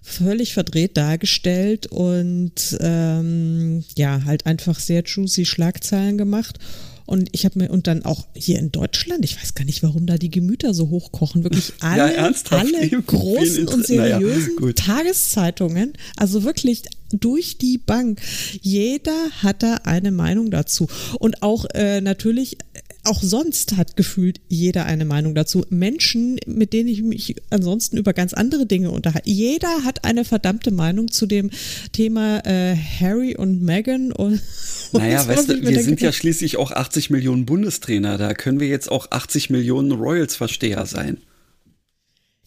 [0.02, 6.58] völlig verdreht dargestellt und ähm, ja, halt einfach sehr juicy Schlagzeilen gemacht.
[7.06, 10.06] Und ich habe mir, und dann auch hier in Deutschland, ich weiß gar nicht, warum
[10.06, 16.44] da die Gemüter so hochkochen, wirklich alle, ja, alle großen und seriösen naja, Tageszeitungen, also
[16.44, 18.20] wirklich durch die Bank.
[18.60, 20.88] Jeder hat da eine Meinung dazu.
[21.18, 22.58] Und auch äh, natürlich
[23.04, 25.64] auch sonst hat gefühlt jeder eine Meinung dazu.
[25.70, 29.28] Menschen, mit denen ich mich ansonsten über ganz andere Dinge unterhalte.
[29.28, 31.50] Jeder hat eine verdammte Meinung zu dem
[31.92, 34.40] Thema äh, Harry und Meghan und,
[34.92, 38.18] und Naja, weißt du, wir sind ja schließlich auch 80 Millionen Bundestrainer.
[38.18, 41.18] Da können wir jetzt auch 80 Millionen Royals-Versteher sein.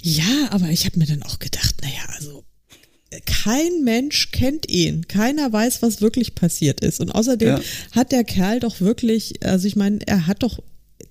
[0.02, 2.47] Ja, aber ich habe mir dann auch gedacht, naja, also
[3.26, 5.08] kein Mensch kennt ihn.
[5.08, 7.00] Keiner weiß, was wirklich passiert ist.
[7.00, 7.62] Und außerdem ja.
[7.92, 10.60] hat der Kerl doch wirklich, also ich meine, er hat doch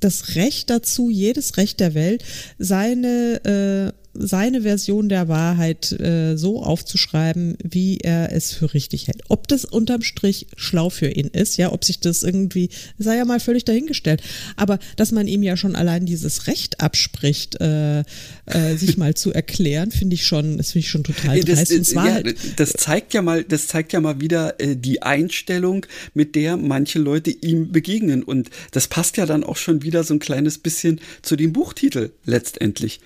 [0.00, 2.22] das Recht dazu, jedes Recht der Welt,
[2.58, 9.22] seine äh, seine Version der Wahrheit äh, so aufzuschreiben, wie er es für richtig hält.
[9.28, 13.24] Ob das unterm Strich schlau für ihn ist, ja, ob sich das irgendwie, sei ja
[13.24, 14.22] mal völlig dahingestellt.
[14.56, 19.32] Aber dass man ihm ja schon allein dieses Recht abspricht, äh, äh, sich mal zu
[19.32, 21.72] erklären, finde ich schon, das finde ich schon total dreist.
[21.78, 25.86] Das, ja, halt, das zeigt ja mal, das zeigt ja mal wieder äh, die Einstellung,
[26.14, 28.22] mit der manche Leute ihm begegnen.
[28.22, 32.10] Und das passt ja dann auch schon wieder so ein kleines bisschen zu dem Buchtitel
[32.24, 33.00] letztendlich.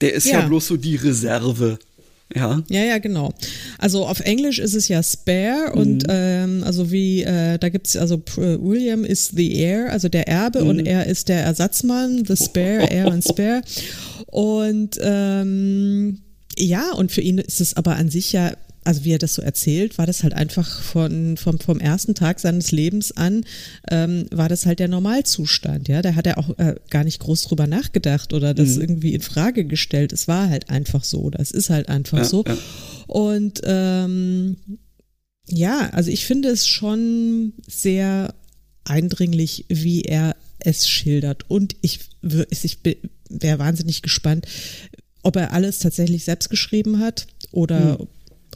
[0.00, 1.78] Der ist ja, ja bloß so die Reserve.
[2.34, 2.62] Ja.
[2.68, 3.32] Ja, ja, genau.
[3.78, 5.80] Also auf Englisch ist es ja Spare mhm.
[5.80, 10.62] und ähm, also wie, äh, da gibt's also William ist the heir, also der Erbe
[10.62, 10.68] mhm.
[10.68, 12.90] und er ist der Ersatzmann, the Spare, oh.
[12.90, 13.62] Heir und Spare.
[14.30, 16.18] Und ähm,
[16.58, 18.52] ja, und für ihn ist es aber an sich ja
[18.88, 22.40] also wie er das so erzählt, war das halt einfach von, vom, vom ersten Tag
[22.40, 23.44] seines Lebens an,
[23.90, 26.00] ähm, war das halt der Normalzustand, ja.
[26.00, 28.80] Da hat er auch äh, gar nicht groß drüber nachgedacht oder das mhm.
[28.80, 30.14] irgendwie in Frage gestellt.
[30.14, 31.28] Es war halt einfach so.
[31.28, 32.44] Das ist halt einfach ja, so.
[32.46, 32.56] Ja.
[33.08, 34.56] Und ähm,
[35.48, 38.34] ja, also ich finde es schon sehr
[38.84, 41.44] eindringlich, wie er es schildert.
[41.50, 42.78] Und ich, ich
[43.28, 44.46] wäre wahnsinnig gespannt,
[45.22, 48.08] ob er alles tatsächlich selbst geschrieben hat oder mhm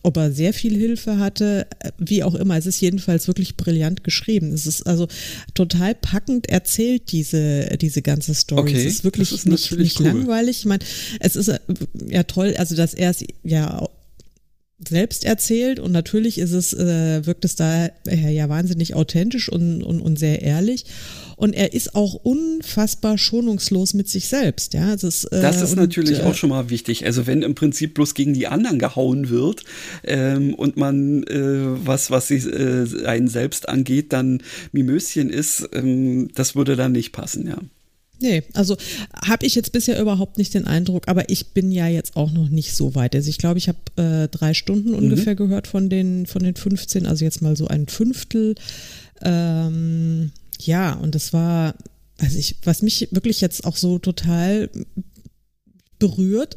[0.02, 1.66] ob er sehr viel Hilfe hatte,
[1.98, 2.56] wie auch immer.
[2.56, 4.52] Es ist jedenfalls wirklich brillant geschrieben.
[4.52, 5.06] Es ist also
[5.54, 8.60] total packend erzählt, diese, diese ganze Story.
[8.72, 10.06] Okay, es ist wirklich ist nicht, nicht cool.
[10.06, 10.58] langweilig.
[10.60, 10.84] Ich meine,
[11.20, 11.58] es ist äh,
[12.08, 13.88] ja toll, also dass er es ja
[14.88, 19.82] selbst erzählt und natürlich ist es, äh, wirkt es da äh, ja wahnsinnig authentisch und,
[19.82, 20.84] und, und sehr ehrlich.
[21.36, 24.74] Und er ist auch unfassbar schonungslos mit sich selbst.
[24.74, 27.04] Ja, das, ist, äh, das ist und, natürlich äh, auch schon mal wichtig.
[27.04, 29.64] Also wenn im Prinzip bloß gegen die anderen gehauen wird
[30.04, 34.42] ähm, und man äh, was, was sich, äh, einen selbst angeht, dann
[34.72, 37.58] Mimöschen ist, ähm, das würde dann nicht passen, ja.
[38.22, 38.76] Nee, also
[39.26, 42.48] habe ich jetzt bisher überhaupt nicht den Eindruck, aber ich bin ja jetzt auch noch
[42.48, 43.16] nicht so weit.
[43.16, 44.96] Also ich glaube, ich habe äh, drei Stunden mhm.
[44.96, 48.54] ungefähr gehört von den, von den 15, also jetzt mal so ein Fünftel.
[49.22, 50.30] Ähm,
[50.60, 51.74] ja, und das war,
[52.18, 54.70] also ich, was mich wirklich jetzt auch so total
[56.02, 56.56] berührt.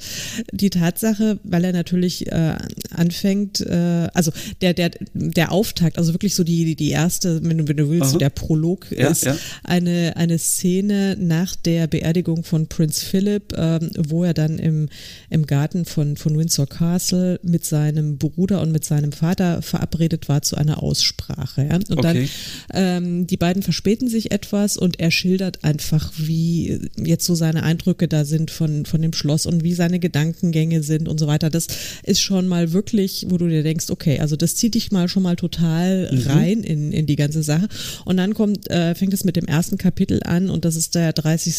[0.52, 2.56] Die Tatsache, weil er natürlich äh,
[2.90, 4.32] anfängt, äh, also
[4.62, 8.10] der, der, der Auftakt, also wirklich so die, die erste, wenn du, wenn du willst,
[8.10, 9.38] so der Prolog ja, ist ja.
[9.64, 14.90] Eine, eine Szene nach der Beerdigung von Prinz Philip, äh, wo er dann im,
[15.30, 20.42] im Garten von, von Windsor Castle mit seinem Bruder und mit seinem Vater verabredet war
[20.42, 21.68] zu einer Aussprache.
[21.70, 21.76] Ja?
[21.76, 22.30] Und okay.
[22.72, 27.62] dann, ähm, die beiden verspäten sich etwas und er schildert einfach, wie jetzt so seine
[27.62, 31.28] Eindrücke da sind von, von dem Schloss Schloss und wie seine Gedankengänge sind und so
[31.28, 31.50] weiter.
[31.50, 31.68] Das
[32.04, 35.24] ist schon mal wirklich, wo du dir denkst, okay, also das zieht dich mal schon
[35.24, 36.22] mal total mhm.
[36.28, 37.68] rein in, in die ganze Sache.
[38.06, 41.14] Und dann kommt, äh, fängt es mit dem ersten Kapitel an und das ist der
[41.14, 41.56] 30.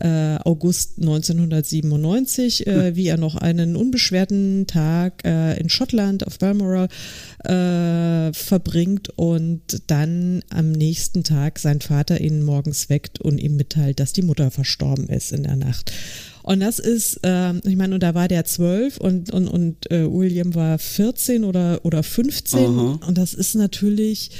[0.00, 2.96] Äh, August 1997, äh, mhm.
[2.96, 6.88] wie er noch einen unbeschwerten Tag äh, in Schottland auf Balmoral
[7.44, 14.00] äh, verbringt und dann am nächsten Tag sein Vater ihn morgens weckt und ihm mitteilt,
[14.00, 15.92] dass die Mutter verstorben ist in der Nacht.
[16.46, 20.08] Und das ist, äh, ich meine, und da war der zwölf und, und, und äh,
[20.08, 22.64] William war 14 oder, oder 15.
[22.64, 23.00] Aha.
[23.04, 24.30] Und das ist natürlich,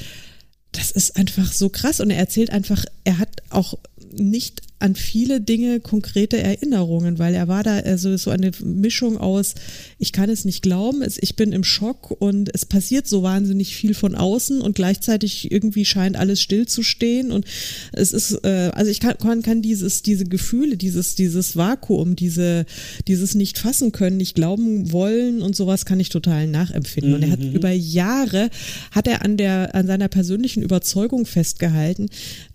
[0.71, 1.99] das ist einfach so krass.
[1.99, 3.75] Und er erzählt einfach, er hat auch
[4.13, 9.55] nicht an viele Dinge konkrete Erinnerungen, weil er war da also so eine Mischung aus,
[9.99, 13.75] ich kann es nicht glauben, es, ich bin im Schock und es passiert so wahnsinnig
[13.75, 17.47] viel von außen und gleichzeitig irgendwie scheint alles stillzustehen und
[17.93, 22.67] es ist, äh, also ich kann, kann, kann dieses, diese Gefühle, dieses, dieses Vakuum, diese,
[23.09, 27.15] dieses nicht fassen können, nicht glauben wollen und sowas kann ich total nachempfinden.
[27.15, 27.53] Und er hat mhm.
[27.53, 28.51] über Jahre,
[28.91, 32.09] hat er an der, an seiner persönlichen Überzeugung festgehalten,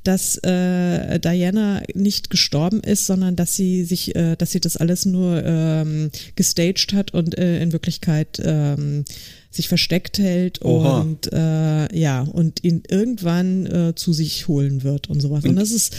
[0.03, 5.05] dass äh, Diana nicht gestorben ist, sondern dass sie sich, äh, dass sie das alles
[5.05, 9.05] nur ähm, gestaged hat und äh, in Wirklichkeit ähm,
[9.49, 11.01] sich versteckt hält Oha.
[11.01, 15.43] und äh, ja und ihn irgendwann äh, zu sich holen wird und sowas.
[15.43, 15.93] Und das ist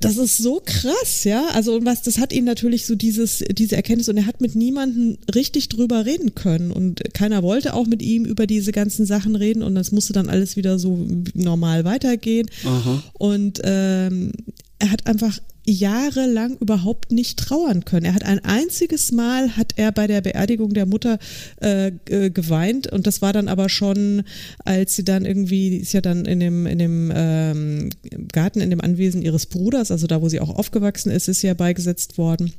[0.00, 1.46] das ist so krass, ja.
[1.54, 5.16] Also was, das hat ihn natürlich so dieses, diese Erkenntnis und er hat mit niemandem
[5.34, 9.62] richtig drüber reden können und keiner wollte auch mit ihm über diese ganzen Sachen reden
[9.62, 12.50] und das musste dann alles wieder so normal weitergehen.
[12.64, 13.02] Aha.
[13.14, 14.32] Und ähm,
[14.78, 18.06] er hat einfach jahrelang überhaupt nicht trauern können.
[18.06, 21.18] Er hat ein einziges Mal hat er bei der Beerdigung der Mutter
[21.56, 24.22] äh, geweint und das war dann aber schon,
[24.64, 27.88] als sie dann irgendwie, ist ja dann in dem in dem ähm,
[28.32, 31.48] Garten in dem Anwesen ihres Bruders, also da, wo sie auch aufgewachsen ist, ist sie
[31.48, 32.52] ja beigesetzt worden.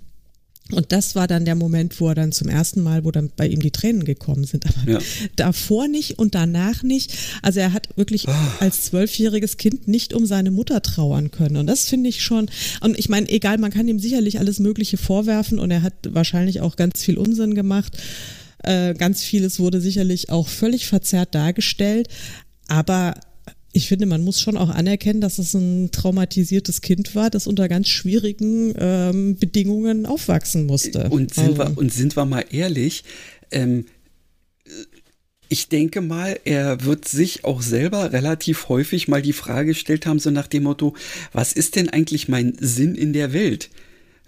[0.71, 3.47] Und das war dann der Moment, wo er dann zum ersten Mal, wo dann bei
[3.47, 4.65] ihm die Tränen gekommen sind.
[4.65, 4.99] Aber ja.
[5.38, 7.13] davor nicht und danach nicht.
[7.41, 8.34] Also er hat wirklich oh.
[8.60, 11.56] als zwölfjähriges Kind nicht um seine Mutter trauern können.
[11.56, 12.49] Und das finde ich schon,
[12.82, 16.60] und ich meine, egal, man kann ihm sicherlich alles Mögliche vorwerfen und er hat wahrscheinlich
[16.60, 17.97] auch ganz viel Unsinn gemacht.
[18.63, 22.10] Äh, ganz vieles wurde sicherlich auch völlig verzerrt dargestellt.
[22.67, 23.13] Aber
[23.78, 27.70] ich finde, man muss schon auch anerkennen, dass es ein traumatisiertes Kind war, das unter
[27.70, 31.10] ganz schwierigen ähm, Bedingungen aufwachsen musste.
[31.10, 31.76] Und sind, also.
[31.76, 33.04] wir, und sind wir mal ehrlich,
[33.52, 33.86] ähm,
[35.48, 40.20] ich denke mal, er wird sich auch selber relativ häufig mal die Frage gestellt haben,
[40.20, 40.96] so nach dem Motto,
[41.32, 43.70] was ist denn eigentlich mein Sinn in der Welt?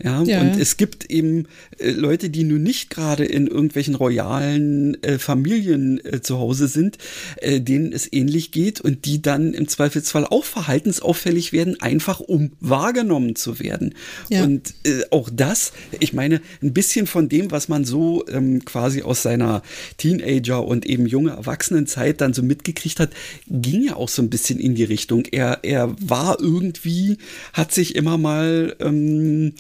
[0.01, 5.01] Ja, ja, und es gibt eben äh, Leute, die nun nicht gerade in irgendwelchen royalen
[5.03, 6.97] äh, Familien äh, zu Hause sind,
[7.37, 12.51] äh, denen es ähnlich geht und die dann im Zweifelsfall auch verhaltensauffällig werden, einfach um
[12.61, 13.93] wahrgenommen zu werden.
[14.29, 14.43] Ja.
[14.43, 19.01] Und äh, auch das, ich meine, ein bisschen von dem, was man so ähm, quasi
[19.01, 19.63] aus seiner
[19.97, 23.11] Teenager und eben junge Erwachsenenzeit dann so mitgekriegt hat,
[23.47, 25.25] ging ja auch so ein bisschen in die Richtung.
[25.25, 27.17] Er, er war irgendwie,
[27.51, 29.53] hat sich immer mal ähm,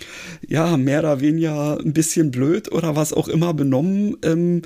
[0.47, 4.17] ja, mehr oder weniger ein bisschen blöd oder was auch immer benommen.
[4.23, 4.61] Ähm,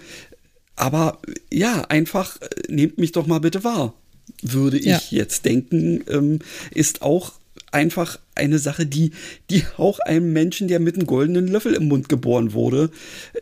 [0.75, 1.19] aber
[1.51, 3.93] ja, einfach äh, nehmt mich doch mal bitte wahr,
[4.41, 4.99] würde ich ja.
[5.09, 6.39] jetzt denken, ähm,
[6.73, 7.33] ist auch
[7.71, 9.11] einfach eine Sache, die,
[9.49, 12.89] die auch einem Menschen, der mit einem goldenen Löffel im Mund geboren wurde,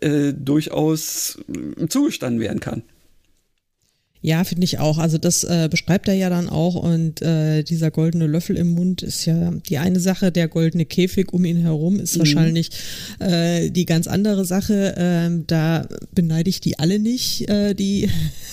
[0.02, 1.40] äh, durchaus
[1.78, 2.84] äh, zugestanden werden kann.
[4.24, 5.00] Ja, finde ich auch.
[5.00, 9.02] Also das äh, beschreibt er ja dann auch und äh, dieser goldene Löffel im Mund
[9.02, 12.20] ist ja die eine Sache, der goldene Käfig um ihn herum ist mhm.
[12.20, 12.70] wahrscheinlich
[13.20, 14.94] äh, die ganz andere Sache.
[14.96, 18.10] Ähm, da beneide ich die alle nicht, äh, die,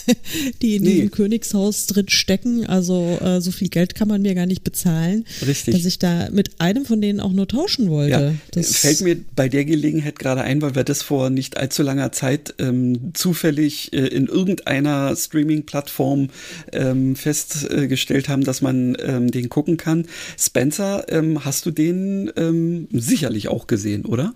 [0.63, 0.95] die in nee.
[0.95, 2.65] diesem Königshaus drin stecken.
[2.65, 5.75] Also äh, so viel Geld kann man mir gar nicht bezahlen, Richtig.
[5.75, 8.11] dass ich da mit einem von denen auch nur tauschen wollte.
[8.11, 11.83] Ja, das fällt mir bei der Gelegenheit gerade ein, weil wir das vor nicht allzu
[11.83, 16.29] langer Zeit ähm, zufällig äh, in irgendeiner Streaming Streaming-Plattform
[16.73, 20.07] ähm, festgestellt haben, dass man ähm, den gucken kann.
[20.39, 24.35] Spencer, ähm, hast du den ähm, sicherlich auch gesehen, oder?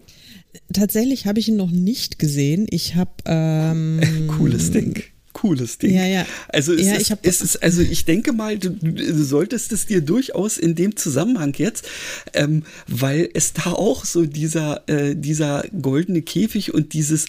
[0.73, 2.67] Tatsächlich habe ich ihn noch nicht gesehen.
[2.71, 4.01] Ich habe ähm,
[4.39, 5.03] cooles Ding
[5.35, 5.95] cooles Ding.
[5.95, 6.27] Ja, ja.
[6.49, 10.03] Also es, ja, ist, es ist, also ich denke mal, du, du, solltest es dir
[10.03, 11.89] durchaus in dem Zusammenhang jetzt,
[12.35, 17.27] ähm, weil es da auch so dieser, äh, dieser goldene Käfig und dieses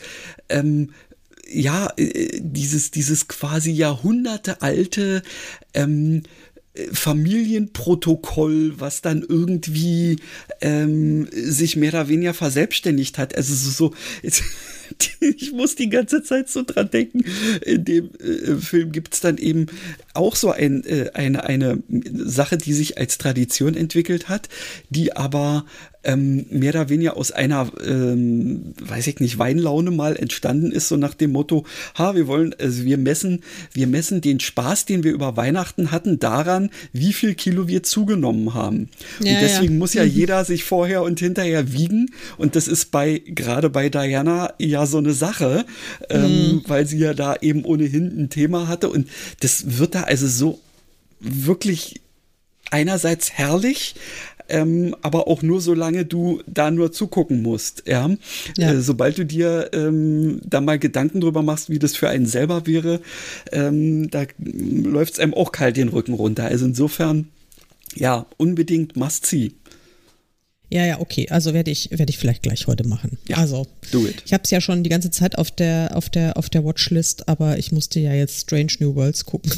[0.49, 0.89] ähm,
[1.53, 5.23] ja, äh, dieses, dieses quasi jahrhundertealte
[5.73, 6.23] ähm,
[6.91, 10.17] Familienprotokoll, was dann irgendwie
[10.59, 13.35] ähm, sich mehr oder weniger verselbstständigt hat.
[13.35, 13.93] Also so, so
[15.19, 17.23] ich muss die ganze Zeit so dran denken.
[17.63, 19.67] In dem äh, Film gibt es dann eben
[20.15, 24.49] auch so ein, äh, eine, eine Sache, die sich als Tradition entwickelt hat,
[24.89, 25.65] die aber
[26.03, 30.97] ähm, mehr oder weniger aus einer, ähm, weiß ich nicht, Weinlaune mal entstanden ist, so
[30.97, 31.65] nach dem Motto,
[31.97, 36.19] ha, wir wollen, also wir messen, wir messen den Spaß, den wir über Weihnachten hatten,
[36.19, 38.89] daran, wie viel Kilo wir zugenommen haben.
[39.21, 39.79] Ja, und deswegen ja.
[39.79, 40.11] muss ja mhm.
[40.11, 42.11] jeder sich vorher und hinterher wiegen.
[42.37, 45.65] Und das ist bei, gerade bei Diana ja so eine Sache,
[46.09, 46.63] ähm, mhm.
[46.67, 48.89] weil sie ja da eben ohnehin ein Thema hatte.
[48.89, 49.07] Und
[49.39, 50.59] das wird da also so
[51.19, 52.01] wirklich
[52.73, 53.95] einerseits herrlich,
[54.49, 57.83] ähm, aber auch nur solange du da nur zugucken musst.
[57.87, 58.09] Ja?
[58.57, 58.73] ja.
[58.73, 62.67] Äh, sobald du dir ähm, da mal Gedanken drüber machst, wie das für einen selber
[62.67, 63.01] wäre,
[63.51, 66.45] ähm, da läuft es einem auch kalt den Rücken runter.
[66.45, 67.27] Also insofern,
[67.95, 69.53] ja, unbedingt must see.
[70.73, 71.27] Ja, ja, okay.
[71.29, 73.19] Also werde ich, werde ich vielleicht gleich heute machen.
[73.27, 74.23] Ja, also, do it.
[74.25, 77.29] Ich habe es ja schon die ganze Zeit auf der, auf der, auf der Watchlist,
[77.29, 79.51] aber ich musste ja jetzt Strange New Worlds gucken.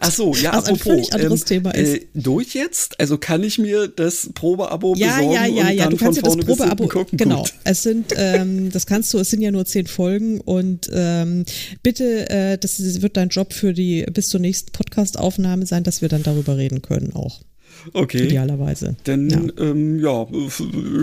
[0.00, 0.70] Ach so, ja, Was apropos.
[0.70, 1.96] Ein völlig anderes ähm, Thema ist.
[1.96, 2.98] Äh, durch jetzt?
[2.98, 6.22] Also kann ich mir das Probeabo ja, besorgen ja, ja, ja, dann du kannst dir
[6.22, 7.18] das Probeabo gucken?
[7.18, 7.42] Genau.
[7.42, 7.52] Gut.
[7.64, 11.44] Es sind, ähm, das kannst du, es sind ja nur zehn Folgen und ähm,
[11.82, 16.08] bitte, äh, das wird dein Job für die bis zur nächsten Podcast-Aufnahme sein, dass wir
[16.08, 17.42] dann darüber reden können auch.
[17.92, 18.24] Okay.
[18.24, 18.96] Idealerweise.
[19.04, 20.26] Dann ja, ähm, ja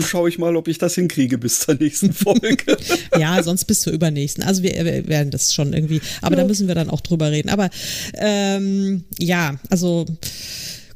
[0.00, 2.76] schaue ich mal, ob ich das hinkriege bis zur nächsten Folge.
[3.18, 4.42] ja, sonst bis zur übernächsten.
[4.44, 6.42] Also wir, wir werden das schon irgendwie, aber ja.
[6.42, 7.48] da müssen wir dann auch drüber reden.
[7.48, 7.70] Aber
[8.14, 10.06] ähm, ja, also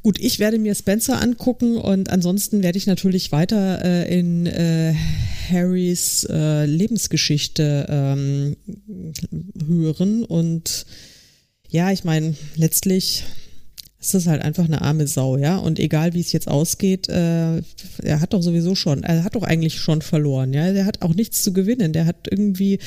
[0.05, 4.93] Gut, ich werde mir Spencer angucken und ansonsten werde ich natürlich weiter äh, in äh,
[5.49, 8.55] Harrys äh, Lebensgeschichte ähm,
[9.67, 10.23] hören.
[10.23, 10.85] Und
[11.69, 13.23] ja, ich meine, letztlich
[14.05, 15.57] ist das halt einfach eine arme Sau, ja.
[15.57, 17.57] Und egal wie es jetzt ausgeht, äh,
[18.03, 20.71] er hat doch sowieso schon, er hat doch eigentlich schon verloren, ja.
[20.73, 21.91] Der hat auch nichts zu gewinnen.
[21.91, 22.79] Der hat irgendwie,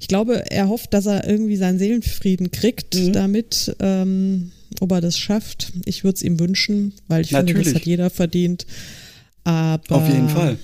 [0.00, 3.12] ich glaube, er hofft, dass er irgendwie seinen Seelenfrieden kriegt mhm.
[3.12, 3.76] damit.
[3.80, 7.52] Ähm, ob er das schafft, ich würde es ihm wünschen, weil ich Natürlich.
[7.52, 8.66] finde, das hat jeder verdient.
[9.44, 10.56] Aber Auf jeden Fall.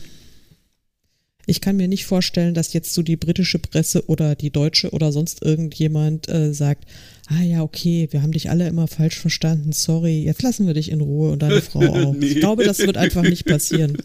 [1.45, 5.13] Ich kann mir nicht vorstellen, dass jetzt so die britische Presse oder die deutsche oder
[5.13, 6.85] sonst irgendjemand äh, sagt,
[7.31, 10.91] ah ja, okay, wir haben dich alle immer falsch verstanden, sorry, jetzt lassen wir dich
[10.91, 12.15] in Ruhe und deine Frau auch.
[12.15, 12.27] nee.
[12.27, 13.99] Ich glaube, das wird einfach nicht passieren.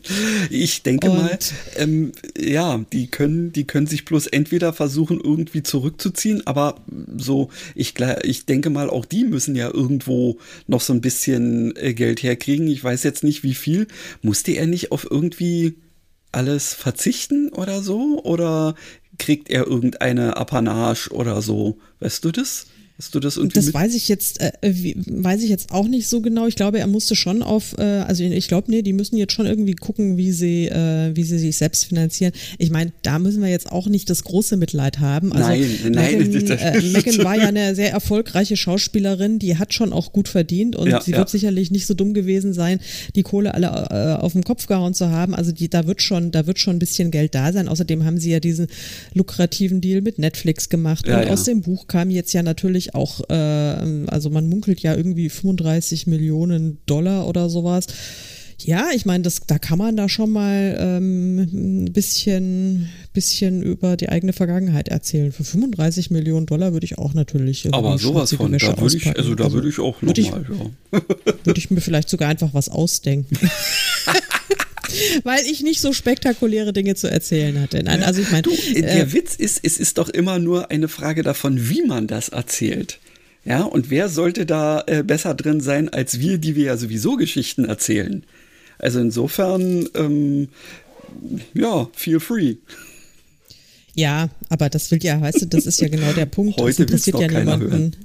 [0.50, 1.40] Ich denke und mal,
[1.78, 6.82] ähm, ja, die können, die können sich bloß entweder versuchen, irgendwie zurückzuziehen, aber
[7.18, 11.94] so, ich, ich denke mal, auch die müssen ja irgendwo noch so ein bisschen äh,
[11.94, 12.68] Geld herkriegen.
[12.68, 13.88] Ich weiß jetzt nicht, wie viel.
[14.22, 15.76] Musste er nicht auf irgendwie
[16.32, 18.22] alles verzichten oder so?
[18.24, 18.76] Oder
[19.18, 21.78] kriegt er irgendeine Apanage oder so?
[22.00, 22.68] Weißt du das?
[23.00, 26.08] Hast du das irgendwie Das weiß ich jetzt, äh, wie, weiß ich jetzt auch nicht
[26.08, 26.46] so genau.
[26.46, 29.48] Ich glaube, er musste schon auf, äh, also ich glaube, nee, die müssen jetzt schon
[29.48, 32.34] irgendwie gucken, wie sie, äh, wie sie sich selbst finanzieren.
[32.60, 35.34] Ich meine, da müssen wir jetzt auch nicht das große Mitleid haben.
[35.34, 36.32] Also nein, nein.
[36.32, 40.76] Megan, äh, Megan war ja eine sehr erfolgreiche Schauspielerin, die hat schon auch gut verdient
[40.76, 41.18] und ja, sie ja.
[41.18, 42.80] wird sicherlich nicht so dumm gewesen sein,
[43.16, 45.34] die Kohle alle äh, auf den Kopf gehauen zu haben.
[45.34, 47.68] Also die, da wird schon, da wird schon ein bisschen Geld da sein.
[47.68, 48.68] Außerdem haben sie ja diesen
[49.16, 52.96] lukrativen Deal mit Netflix gemacht ja, und aus dem Buch kam jetzt ja natürlich natürlich
[52.96, 57.88] auch, äh, also man munkelt ja irgendwie 35 Millionen Dollar oder sowas.
[58.60, 63.98] Ja, ich meine, das, da kann man da schon mal ähm, ein bisschen, bisschen über
[63.98, 65.32] die eigene Vergangenheit erzählen.
[65.34, 67.68] Für 35 Millionen Dollar würde ich auch natürlich.
[67.74, 70.46] Aber sowas von, Wäsche da würde ich, also da würde ich auch nochmal,
[70.94, 71.02] ja.
[71.44, 73.36] Würde ich mir vielleicht sogar einfach was ausdenken.
[75.24, 77.84] Weil ich nicht so spektakuläre Dinge zu erzählen hatte.
[77.84, 78.44] Nein, also ich meine.
[78.76, 82.30] Der äh, Witz ist, es ist doch immer nur eine Frage davon, wie man das
[82.30, 83.00] erzählt.
[83.46, 87.18] Ja, und wer sollte da äh, besser drin sein als wir, die wir ja sowieso
[87.18, 88.24] Geschichten erzählen?
[88.80, 90.50] Also insofern, ähm,
[91.54, 92.56] ja, feel free.
[93.96, 96.60] Ja, aber das will ja, weißt du, das ist ja genau der Punkt.
[96.60, 97.72] Heute das interessiert ja niemanden.
[97.72, 97.96] Hören.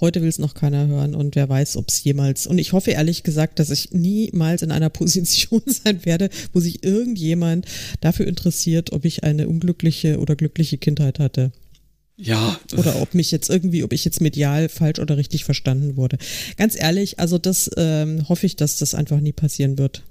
[0.00, 2.46] Heute will es noch keiner hören und wer weiß, ob es jemals.
[2.46, 6.84] Und ich hoffe ehrlich gesagt, dass ich niemals in einer Position sein werde, wo sich
[6.84, 7.66] irgendjemand
[8.00, 11.52] dafür interessiert, ob ich eine unglückliche oder glückliche Kindheit hatte.
[12.16, 12.58] Ja.
[12.76, 16.18] Oder ob mich jetzt irgendwie, ob ich jetzt medial falsch oder richtig verstanden wurde.
[16.56, 20.02] Ganz ehrlich, also das ähm, hoffe ich, dass das einfach nie passieren wird.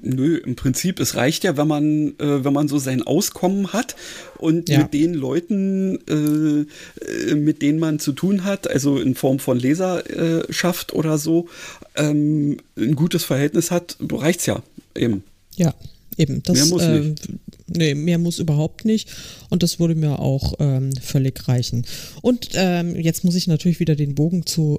[0.00, 3.96] Nö, im Prinzip, es reicht ja, wenn man, äh, wenn man so sein Auskommen hat
[4.38, 4.78] und ja.
[4.78, 9.58] mit den Leuten, äh, äh, mit denen man zu tun hat, also in Form von
[9.58, 11.48] Leserschaft oder so,
[11.96, 14.62] ähm, ein gutes Verhältnis hat, reicht's ja
[14.94, 15.24] eben.
[15.56, 15.74] Ja,
[16.16, 16.44] eben.
[16.44, 17.28] Das, mehr muss äh, nicht.
[17.66, 19.08] Nee, mehr muss überhaupt nicht.
[19.50, 21.84] Und das würde mir auch ähm, völlig reichen.
[22.22, 24.78] Und ähm, jetzt muss ich natürlich wieder den Bogen zu,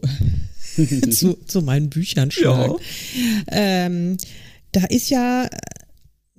[1.12, 2.76] zu, zu, meinen Büchern schlagen.
[3.52, 3.86] Ja.
[3.86, 4.18] Ähm,
[4.72, 5.50] da ist ja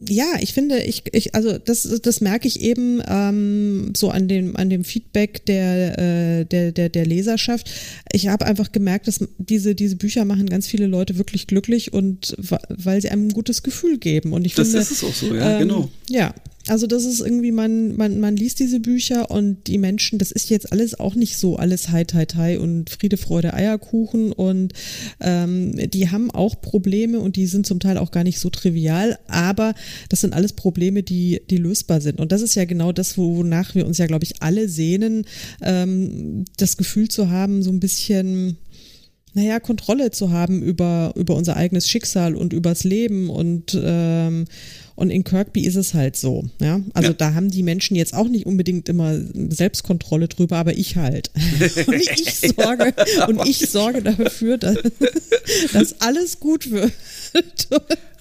[0.08, 4.56] ja, ich finde, ich, ich also das, das merke ich eben ähm, so an dem,
[4.56, 7.70] an dem Feedback der, äh, der, der, der Leserschaft.
[8.10, 12.34] Ich habe einfach gemerkt, dass diese, diese Bücher machen ganz viele Leute wirklich glücklich und
[12.70, 14.32] weil sie einem ein gutes Gefühl geben.
[14.32, 15.90] Und ich das finde, ist es auch so, ja, ähm, genau.
[16.08, 16.34] Ja,
[16.70, 20.50] also das ist irgendwie, man, man, man liest diese Bücher und die Menschen, das ist
[20.50, 24.72] jetzt alles auch nicht so alles Hi, Hi, Hi und Friede, Freude, Eierkuchen und
[25.18, 29.18] ähm, die haben auch Probleme und die sind zum Teil auch gar nicht so trivial,
[29.26, 29.74] aber
[30.10, 32.20] das sind alles Probleme, die, die lösbar sind.
[32.20, 35.24] Und das ist ja genau das, wonach wir uns ja, glaube ich, alle sehnen,
[35.62, 38.58] ähm, das Gefühl zu haben, so ein bisschen
[39.34, 44.46] naja, Kontrolle zu haben über, über unser eigenes Schicksal und übers Leben und ähm,
[45.00, 46.44] und in Kirkby ist es halt so.
[46.60, 46.82] Ja?
[46.92, 47.14] Also ja.
[47.14, 49.18] da haben die Menschen jetzt auch nicht unbedingt immer
[49.48, 51.30] Selbstkontrolle drüber, aber ich halt.
[51.86, 52.92] und ich sorge,
[53.26, 54.76] und ich sorge dafür, dass,
[55.72, 56.92] dass alles gut wird.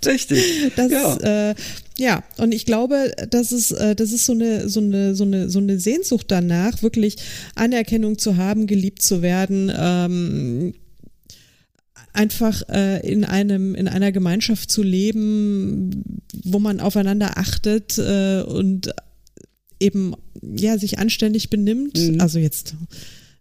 [0.06, 0.72] Richtig.
[0.78, 1.50] Das, ja.
[1.50, 1.56] Äh,
[1.98, 5.50] ja, und ich glaube, das ist, äh, das ist so eine, so eine, so eine,
[5.50, 7.18] so eine Sehnsucht danach, wirklich
[7.56, 10.74] Anerkennung zu haben, geliebt zu werden, ähm,
[12.20, 18.94] einfach äh, in einem in einer Gemeinschaft zu leben, wo man aufeinander achtet äh, und
[19.80, 21.98] eben ja sich anständig benimmt.
[21.98, 22.20] Mhm.
[22.20, 22.76] Also jetzt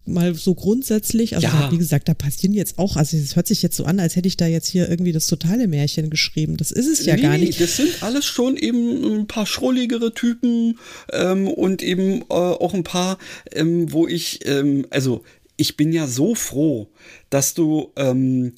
[0.07, 1.71] mal so grundsätzlich, also ja.
[1.73, 4.29] wie gesagt, da passieren jetzt auch, also es hört sich jetzt so an, als hätte
[4.29, 6.57] ich da jetzt hier irgendwie das totale Märchen geschrieben.
[6.57, 7.61] Das ist es ja nee, gar nicht.
[7.61, 10.79] Das sind alles schon eben ein paar schrulligere Typen
[11.13, 13.19] ähm, und eben äh, auch ein paar,
[13.53, 15.25] ähm, wo ich, ähm, also
[15.59, 16.89] ich bin ja so froh,
[17.29, 18.55] dass du ähm,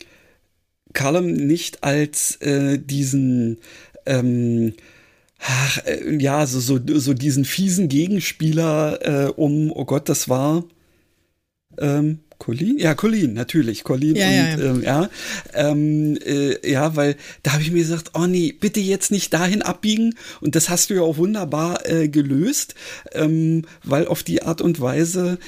[0.92, 3.58] Callum nicht als äh, diesen
[4.06, 4.74] ähm,
[5.40, 10.64] ach, äh, ja, so, so, so diesen fiesen Gegenspieler äh, um, oh Gott, das war
[11.78, 12.78] ähm, Colin?
[12.78, 13.84] Ja, Colin, natürlich.
[13.84, 14.70] Colin ja, und ja, ja.
[14.70, 15.10] Ähm, ja,
[15.54, 19.62] ähm, äh, ja, weil da habe ich mir gesagt, oh nee, bitte jetzt nicht dahin
[19.62, 20.14] abbiegen.
[20.40, 22.74] Und das hast du ja auch wunderbar äh, gelöst,
[23.12, 25.38] ähm, weil auf die Art und Weise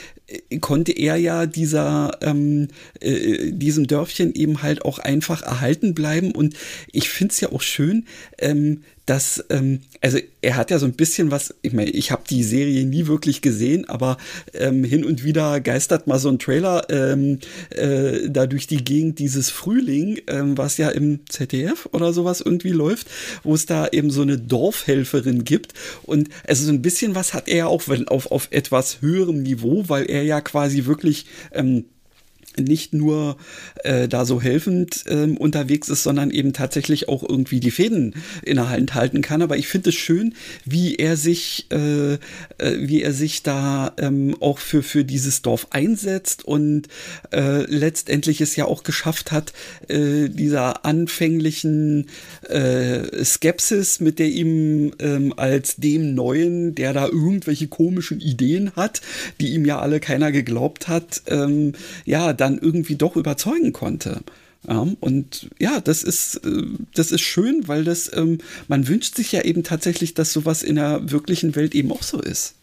[0.61, 2.69] konnte er ja dieser ähm,
[3.01, 6.33] äh, diesem Dörfchen eben halt auch einfach erhalten bleiben.
[6.33, 6.55] Und
[6.91, 8.07] ich finde es ja auch schön,
[8.39, 12.23] ähm, dass, ähm, also er hat ja so ein bisschen was, ich meine, ich habe
[12.29, 14.17] die Serie nie wirklich gesehen, aber
[14.55, 17.39] ähm, hin und wieder geistert mal so ein Trailer ähm,
[17.71, 22.71] äh, da durch die Gegend dieses Frühling, ähm, was ja im ZDF oder sowas irgendwie
[22.71, 23.09] läuft,
[23.43, 25.75] wo es da eben so eine Dorfhelferin gibt.
[26.05, 29.85] Und also so ein bisschen was hat er auch, wenn auf, auf etwas höherem Niveau,
[29.89, 31.87] weil er ja quasi wirklich ähm,
[32.59, 33.37] nicht nur
[33.85, 38.57] äh, da so helfend ähm, unterwegs ist, sondern eben tatsächlich auch irgendwie die Fäden in
[38.57, 39.43] der Hand halten kann.
[39.43, 40.35] Aber ich finde es schön,
[40.65, 42.19] wie er sich, äh, äh,
[42.59, 46.89] wie er sich da ähm, auch für für dieses Dorf einsetzt und
[47.33, 49.53] äh, letztendlich es ja auch geschafft hat,
[49.89, 52.09] äh, dieser anfänglichen
[52.49, 59.01] äh, Skepsis, mit der ihm ähm, als dem Neuen, der da irgendwelche komischen Ideen hat,
[59.41, 61.73] die ihm ja alle keiner geglaubt hat, ähm,
[62.05, 64.21] ja dann irgendwie doch überzeugen konnte.
[64.69, 66.65] Ja, und ja, das ist, äh,
[66.95, 70.75] das ist schön, weil das, ähm, man wünscht sich ja eben tatsächlich, dass sowas in
[70.75, 72.55] der wirklichen Welt eben auch so ist.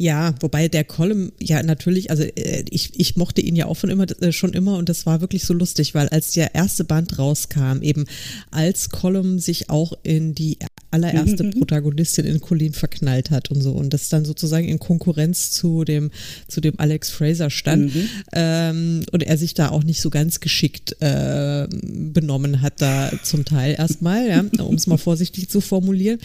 [0.00, 3.90] Ja, wobei der Column ja natürlich, also äh, ich, ich mochte ihn ja auch von
[3.90, 7.18] immer, äh, schon immer und das war wirklich so lustig, weil als der erste Band
[7.18, 8.06] rauskam, eben
[8.50, 10.56] als Column sich auch in die
[10.90, 11.50] allererste mhm.
[11.50, 16.10] Protagonistin in Colleen verknallt hat und so und das dann sozusagen in Konkurrenz zu dem
[16.48, 18.08] zu dem Alex Fraser stand mhm.
[18.32, 23.44] ähm, und er sich da auch nicht so ganz geschickt äh, benommen hat da zum
[23.44, 26.18] Teil erstmal, ja, um es mal vorsichtig zu formulieren.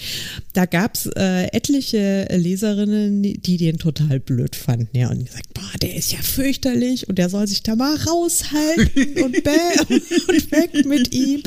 [0.53, 5.77] Da gab es äh, etliche Leserinnen, die den total blöd fanden, ja, und gesagt, boah,
[5.81, 10.85] der ist ja fürchterlich und der soll sich da mal raushalten und bäh und weg
[10.85, 11.41] mit ihm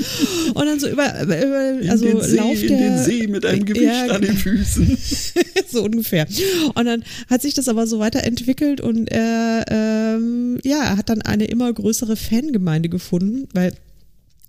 [0.54, 3.84] und dann so über, über also in Lauf der, in den See mit einem Gewicht
[3.84, 4.98] ja, an den Füßen.
[5.70, 6.26] so ungefähr.
[6.74, 11.22] Und dann hat sich das aber so weiterentwickelt und er, ähm, ja, er hat dann
[11.22, 13.72] eine immer größere Fangemeinde gefunden, weil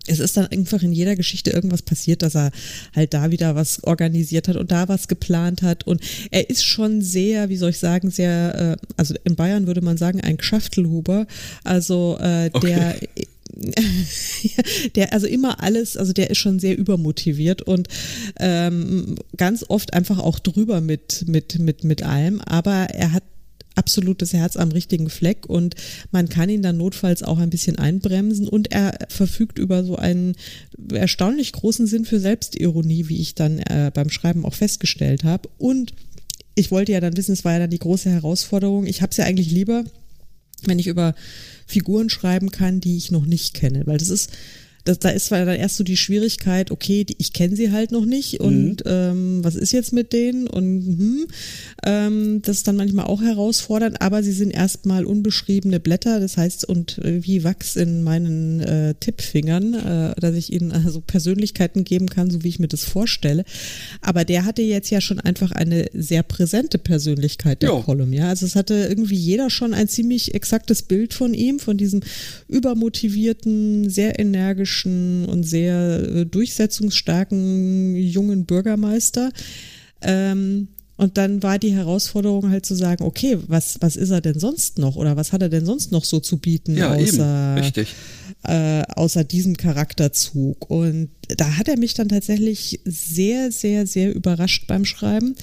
[0.09, 2.51] es ist dann einfach in jeder Geschichte irgendwas passiert, dass er
[2.95, 5.85] halt da wieder was organisiert hat und da was geplant hat.
[5.85, 6.01] Und
[6.31, 9.97] er ist schon sehr, wie soll ich sagen, sehr, äh, also in Bayern würde man
[9.97, 11.27] sagen, ein Geschäftelhuber.
[11.63, 13.27] Also äh, der okay.
[14.95, 17.87] der also immer alles, also der ist schon sehr übermotiviert und
[18.39, 23.23] ähm, ganz oft einfach auch drüber mit mit mit mit allem, aber er hat
[23.75, 25.75] absolutes Herz am richtigen Fleck und
[26.11, 30.35] man kann ihn dann notfalls auch ein bisschen einbremsen und er verfügt über so einen
[30.91, 35.93] erstaunlich großen Sinn für Selbstironie, wie ich dann äh, beim Schreiben auch festgestellt habe und
[36.55, 38.85] ich wollte ja dann wissen, es war ja dann die große Herausforderung.
[38.85, 39.85] Ich habe es ja eigentlich lieber,
[40.63, 41.15] wenn ich über
[41.65, 44.29] Figuren schreiben kann, die ich noch nicht kenne, weil das ist
[44.89, 47.91] das, da ist zwar dann erst so die Schwierigkeit, okay, die, ich kenne sie halt
[47.91, 48.91] noch nicht und mhm.
[48.91, 51.27] ähm, was ist jetzt mit denen und hm,
[51.85, 56.65] ähm, das ist dann manchmal auch herausfordernd, aber sie sind erstmal unbeschriebene Blätter, das heißt
[56.67, 62.09] und äh, wie Wachs in meinen äh, Tippfingern, äh, dass ich ihnen also Persönlichkeiten geben
[62.09, 63.45] kann, so wie ich mir das vorstelle.
[64.01, 67.81] Aber der hatte jetzt ja schon einfach eine sehr präsente Persönlichkeit der jo.
[67.81, 68.29] Column, ja.
[68.29, 72.01] Also es hatte irgendwie jeder schon ein ziemlich exaktes Bild von ihm, von diesem
[72.47, 79.31] übermotivierten, sehr energischen energischen und sehr äh, durchsetzungsstarken jungen Bürgermeister.
[80.01, 84.37] Ähm, und dann war die Herausforderung halt zu sagen, okay, was, was ist er denn
[84.37, 87.55] sonst noch oder was hat er denn sonst noch so zu bieten, ja, außer,
[88.43, 90.69] äh, außer diesem Charakterzug.
[90.69, 95.35] Und da hat er mich dann tatsächlich sehr, sehr, sehr überrascht beim Schreiben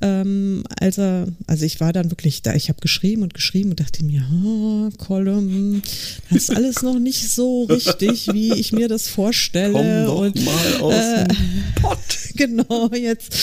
[0.00, 4.04] ähm, also, also ich war dann wirklich da, ich habe geschrieben und geschrieben und dachte
[4.04, 5.82] mir, oh, Column,
[6.30, 9.72] das ist alles noch nicht so richtig, wie ich mir das vorstelle.
[9.72, 11.36] Komm doch und, mal aus äh, dem
[11.82, 11.98] Pott.
[12.38, 13.34] Genau, jetzt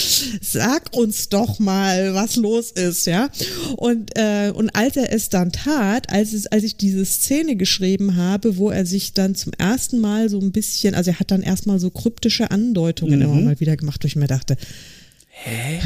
[0.41, 3.29] sag uns doch mal, was los ist, ja.
[3.75, 8.15] Und, äh, und als er es dann tat, als, es, als ich diese Szene geschrieben
[8.15, 11.41] habe, wo er sich dann zum ersten Mal so ein bisschen, also er hat dann
[11.41, 13.25] erstmal so kryptische Andeutungen mhm.
[13.25, 14.55] immer mal wieder gemacht, wo ich mir dachte,
[15.37, 15.81] Hä?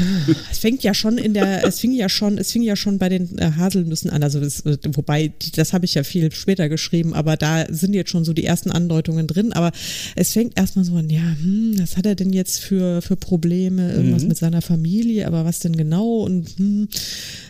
[0.50, 3.08] Es fängt ja schon in der, es fing ja schon, es fing ja schon bei
[3.08, 7.14] den äh, Haselnüssen an, also das, äh, wobei, das habe ich ja viel später geschrieben,
[7.14, 9.72] aber da sind jetzt schon so die ersten Andeutungen drin, aber
[10.14, 13.92] es fängt erstmal so an, ja, hm, was hat er denn jetzt für, für Probleme,
[13.92, 14.28] irgendwas mhm.
[14.28, 16.88] mit seiner Familie, aber was denn genau und hm,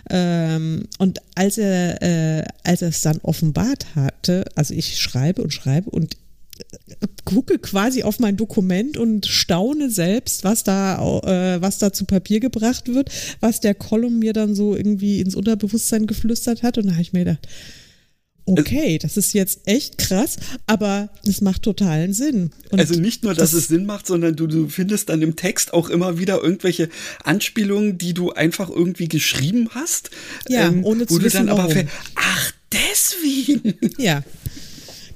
[0.08, 5.52] ähm, und als er, äh, als er es dann offenbart hatte, also ich schreibe und
[5.52, 6.16] schreibe und
[7.24, 12.40] gucke quasi auf mein Dokument und staune selbst, was da, äh, was da zu Papier
[12.40, 16.78] gebracht wird, was der Column mir dann so irgendwie ins Unterbewusstsein geflüstert hat.
[16.78, 17.48] Und da habe ich mir gedacht,
[18.46, 20.36] okay, das ist jetzt echt krass,
[20.66, 22.50] aber es macht totalen Sinn.
[22.70, 25.36] Und also nicht nur, dass das es Sinn macht, sondern du, du findest dann im
[25.36, 26.88] Text auch immer wieder irgendwelche
[27.22, 30.10] Anspielungen, die du einfach irgendwie geschrieben hast.
[30.48, 31.84] Ja, ähm, ohne zu wo wissen, du dann aber
[32.16, 33.74] ach, deswegen.
[33.98, 34.22] Ja,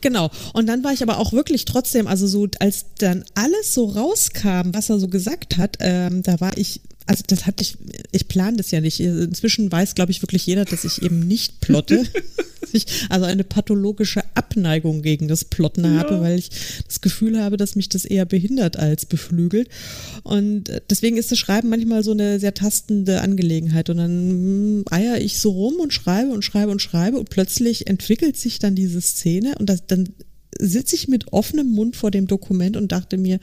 [0.04, 0.30] Genau.
[0.52, 4.74] Und dann war ich aber auch wirklich trotzdem, also so, als dann alles so rauskam,
[4.74, 7.76] was er so gesagt hat, ähm, da war ich also das hatte ich,
[8.12, 9.00] ich plane das ja nicht.
[9.00, 12.04] Inzwischen weiß, glaube ich, wirklich jeder, dass ich eben nicht plotte.
[12.72, 15.98] ich also eine pathologische Abneigung gegen das Plotten ja.
[15.98, 16.50] habe, weil ich
[16.86, 19.68] das Gefühl habe, dass mich das eher behindert als beflügelt.
[20.22, 23.90] Und deswegen ist das Schreiben manchmal so eine sehr tastende Angelegenheit.
[23.90, 27.86] Und dann hm, eier ich so rum und schreibe und schreibe und schreibe und plötzlich
[27.86, 30.08] entwickelt sich dann diese Szene und das, dann
[30.58, 33.40] sitze ich mit offenem Mund vor dem Dokument und dachte mir,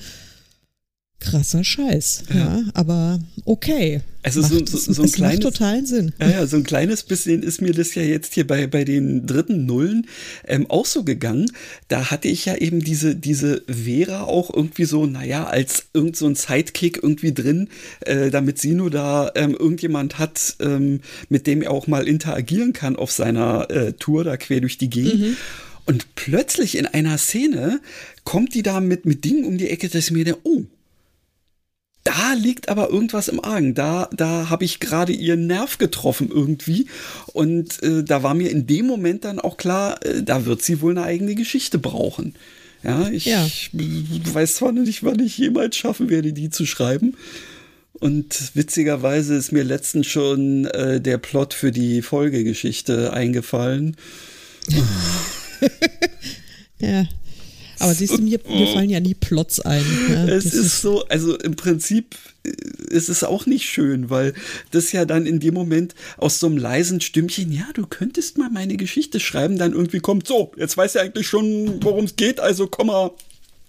[1.22, 2.24] krasser Scheiß.
[2.30, 4.02] Ja, ja aber okay.
[4.24, 6.14] Also macht, so, so, so ein kleines, totalen Sinn.
[6.20, 9.26] Ja, ja, so ein kleines bisschen ist mir das ja jetzt hier bei, bei den
[9.26, 10.08] dritten Nullen
[10.48, 11.52] ähm, auch so gegangen.
[11.88, 16.28] Da hatte ich ja eben diese, diese Vera auch irgendwie so, naja, als irgend so
[16.28, 17.70] ein Sidekick irgendwie drin,
[18.02, 22.74] äh, damit sie nur da ähm, irgendjemand hat, ähm, mit dem er auch mal interagieren
[22.74, 25.20] kann auf seiner äh, Tour da quer durch die Gegend.
[25.20, 25.38] Mhm.
[25.86, 27.82] Und plötzlich in einer Szene
[28.24, 30.64] kommt die da mit, mit Dingen um die Ecke, dass ich mir denke, oh,
[32.04, 33.76] da liegt aber irgendwas im Argen.
[33.76, 36.88] Da, da habe ich gerade ihren Nerv getroffen irgendwie.
[37.34, 40.82] Und äh, da war mir in dem Moment dann auch klar, äh, da wird sie
[40.82, 42.36] wohl eine eigene Geschichte brauchen.
[42.84, 43.48] Ja, ich ja.
[43.74, 47.16] weiß zwar nicht, wann ich jemals schaffen werde, die zu schreiben.
[47.94, 53.96] Und witzigerweise ist mir letztens schon äh, der Plot für die Folgegeschichte eingefallen.
[56.80, 57.06] ja.
[57.82, 59.84] Aber siehst du, mir, mir fallen ja nie Plots ein.
[60.10, 62.52] Ja, es ist, ist so, also im Prinzip äh,
[62.90, 64.34] ist es auch nicht schön, weil
[64.72, 68.50] das ja dann in dem Moment aus so einem leisen Stimmchen, ja, du könntest mal
[68.50, 72.40] meine Geschichte schreiben, dann irgendwie kommt, so, jetzt weißt du eigentlich schon, worum es geht,
[72.40, 73.12] also komm mal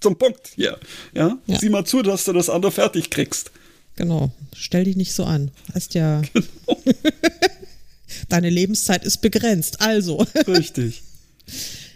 [0.01, 0.79] zum Punkt hier.
[1.15, 1.39] Ja?
[1.47, 1.59] ja?
[1.59, 3.51] Sieh mal zu, dass du das andere fertig kriegst.
[3.97, 5.51] Genau, stell dich nicht so an.
[5.75, 6.23] Hast ja.
[6.35, 6.83] Genau.
[8.29, 10.27] Deine Lebenszeit ist begrenzt, also.
[10.47, 11.03] Richtig.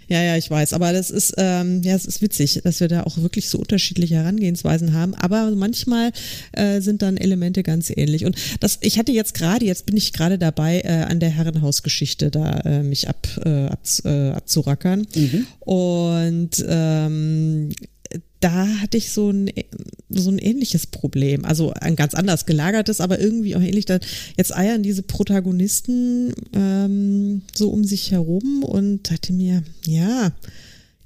[0.08, 0.72] Ja, ja, ich weiß.
[0.72, 4.16] Aber das ist, ähm, ja, es ist witzig, dass wir da auch wirklich so unterschiedliche
[4.16, 5.14] Herangehensweisen haben.
[5.14, 6.12] Aber manchmal
[6.52, 8.24] äh, sind dann Elemente ganz ähnlich.
[8.24, 12.30] Und das, ich hatte jetzt gerade, jetzt bin ich gerade dabei, äh, an der Herrenhausgeschichte
[12.30, 15.06] da äh, mich ab, äh, ab, äh, abzurackern.
[15.14, 15.46] Mhm.
[15.60, 17.70] Und ähm,
[18.40, 19.50] da hatte ich so ein,
[20.08, 21.44] so ein ähnliches Problem.
[21.44, 23.86] Also ein ganz anders gelagertes, aber irgendwie auch ähnlich.
[24.36, 30.32] Jetzt eiern diese Protagonisten ähm, so um sich herum und dachte mir, ja,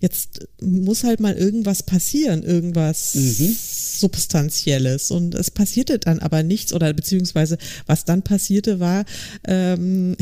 [0.01, 3.57] jetzt muss halt mal irgendwas passieren, irgendwas mhm.
[4.01, 5.11] Substanzielles.
[5.11, 9.05] Und es passierte dann aber nichts, oder beziehungsweise was dann passierte war,
[9.47, 10.17] ähm,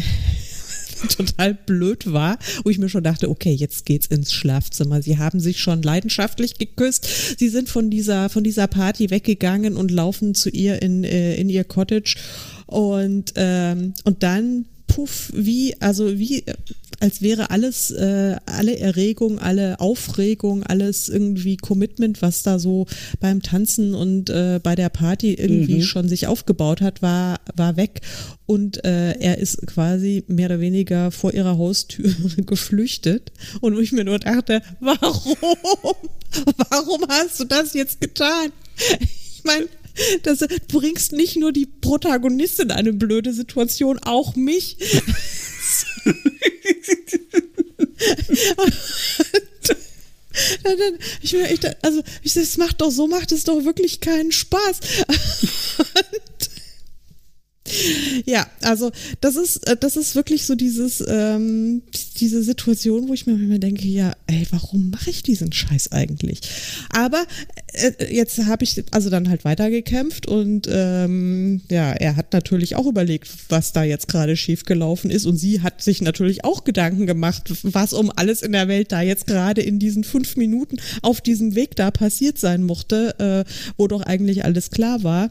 [1.16, 5.02] total blöd war, wo ich mir schon dachte, okay, jetzt geht's ins Schlafzimmer.
[5.02, 7.38] Sie haben sich schon leidenschaftlich geküsst.
[7.38, 11.48] Sie sind von dieser, von dieser Party weggegangen und laufen zu ihr in, äh, in
[11.48, 12.16] ihr Cottage.
[12.66, 16.44] Und, ähm, und dann puff, wie, also wie,
[17.00, 22.86] als wäre alles, äh, alle Erregung, alle Aufregung, alles irgendwie Commitment, was da so
[23.20, 25.82] beim Tanzen und äh, bei der Party irgendwie mhm.
[25.82, 28.00] schon sich aufgebaut hat, war, war weg.
[28.46, 32.10] Und äh, er ist quasi mehr oder weniger vor ihrer Haustür
[32.46, 33.32] geflüchtet.
[33.60, 35.36] Und wo ich mir nur dachte, warum?
[36.70, 38.52] Warum hast du das jetzt getan?
[39.00, 39.66] Ich meine,
[40.22, 44.76] das, du bringst nicht nur die Protagonistin in eine blöde Situation, auch mich.
[51.22, 54.80] ich, ich, also, ich, das macht doch so, macht es doch wirklich keinen Spaß.
[58.26, 61.82] Ja, also das ist, äh, das ist wirklich so dieses, ähm,
[62.20, 66.40] diese Situation, wo ich mir immer denke, ja, ey, warum mache ich diesen Scheiß eigentlich?
[66.90, 67.24] Aber
[67.72, 72.86] äh, jetzt habe ich also dann halt weitergekämpft und ähm, ja, er hat natürlich auch
[72.86, 77.52] überlegt, was da jetzt gerade schiefgelaufen ist und sie hat sich natürlich auch Gedanken gemacht,
[77.62, 81.54] was um alles in der Welt da jetzt gerade in diesen fünf Minuten auf diesem
[81.54, 85.28] Weg da passiert sein mochte, äh, wo doch eigentlich alles klar war.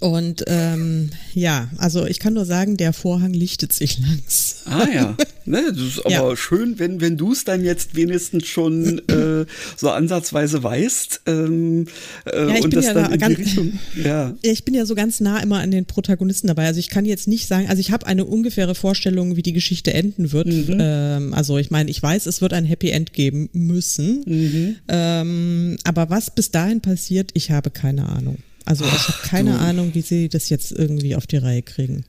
[0.00, 4.72] Und ähm, ja, also ich kann nur sagen, der Vorhang lichtet sich langsam.
[4.72, 5.16] Ah ja,
[5.46, 6.36] ne, das ist aber ja.
[6.36, 11.22] schön, wenn, wenn du es dann jetzt wenigstens schon äh, so ansatzweise weißt.
[11.26, 11.86] Ähm,
[12.26, 13.78] äh, ja, ich und bin das ja dann in ganz, die Richtung.
[14.04, 14.34] Ja.
[14.42, 16.66] Ich bin ja so ganz nah immer an den Protagonisten dabei.
[16.66, 19.94] Also ich kann jetzt nicht sagen, also ich habe eine ungefähre Vorstellung, wie die Geschichte
[19.94, 20.46] enden wird.
[20.46, 20.76] Mhm.
[20.78, 24.24] Ähm, also ich meine, ich weiß, es wird ein Happy End geben müssen.
[24.26, 24.76] Mhm.
[24.88, 28.36] Ähm, aber was bis dahin passiert, ich habe keine Ahnung.
[28.70, 29.58] Also ich habe keine du.
[29.58, 32.04] Ahnung, wie sie das jetzt irgendwie auf die Reihe kriegen.